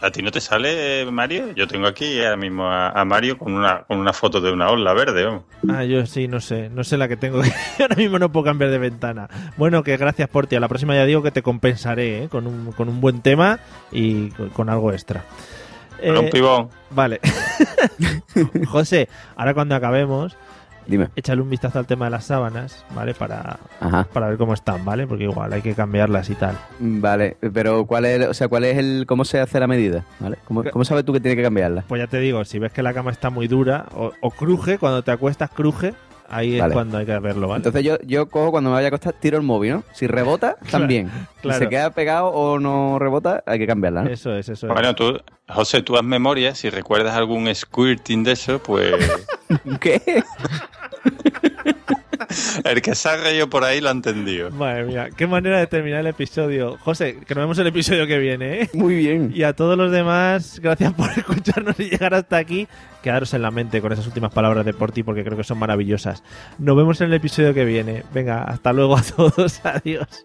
[0.00, 1.52] ¿a ti no te sale, Mario?
[1.54, 4.70] Yo tengo aquí ahora mismo a, a Mario con una, con una foto de una
[4.70, 5.24] ola verde.
[5.26, 5.42] vamos.
[5.68, 6.70] Ah, yo sí, no sé.
[6.70, 7.42] No sé la que tengo.
[7.78, 9.28] Ahora mismo no puedo cambiar de ventana.
[9.58, 10.56] Bueno, que gracias por ti.
[10.56, 12.28] A la próxima ya digo que te compensaré ¿eh?
[12.30, 13.58] con, un, con un buen tema
[13.92, 15.22] y con, con algo extra.
[16.00, 16.70] Con un Eh, pibón.
[16.90, 17.20] Vale.
[18.66, 20.36] José, ahora cuando acabemos,
[20.90, 21.08] Dime.
[21.14, 23.14] échale un vistazo al tema de las sábanas, ¿vale?
[23.14, 24.06] Para, Ajá.
[24.12, 25.06] para ver cómo están, ¿vale?
[25.06, 26.58] Porque igual hay que cambiarlas y tal.
[26.80, 30.04] Vale, pero ¿cuál es, o sea, cuál es el, cómo se hace la medida?
[30.18, 30.38] ¿Vale?
[30.44, 31.84] ¿Cómo, cómo sabes tú que tiene que cambiarla?
[31.86, 34.78] Pues ya te digo, si ves que la cama está muy dura o, o cruje,
[34.78, 35.94] cuando te acuestas cruje,
[36.28, 37.58] ahí es cuando hay que verlo, ¿vale?
[37.58, 39.84] Entonces yo, yo cojo cuando me vaya a acostar, tiro el móvil, ¿no?
[39.92, 41.10] Si rebota, también.
[41.40, 41.58] claro.
[41.58, 44.10] Si se queda pegado o no rebota, hay que cambiarla, ¿no?
[44.10, 44.72] Eso es, eso es.
[44.72, 45.18] Bueno, tú,
[45.48, 46.54] José, tú haz memoria.
[46.54, 48.94] Si recuerdas algún squirting de eso, pues
[49.80, 50.22] ¿Qué?
[52.64, 54.50] el que se ha reído por ahí lo ha entendido.
[54.50, 56.78] Madre mía, qué manera de terminar el episodio.
[56.78, 58.70] José, que nos vemos el episodio que viene, ¿eh?
[58.74, 59.32] Muy bien.
[59.34, 62.68] Y a todos los demás, gracias por escucharnos y llegar hasta aquí.
[63.02, 66.22] Quedaros en la mente con esas últimas palabras de Porti porque creo que son maravillosas.
[66.58, 68.04] Nos vemos en el episodio que viene.
[68.12, 69.60] Venga, hasta luego a todos.
[69.64, 70.24] Adiós.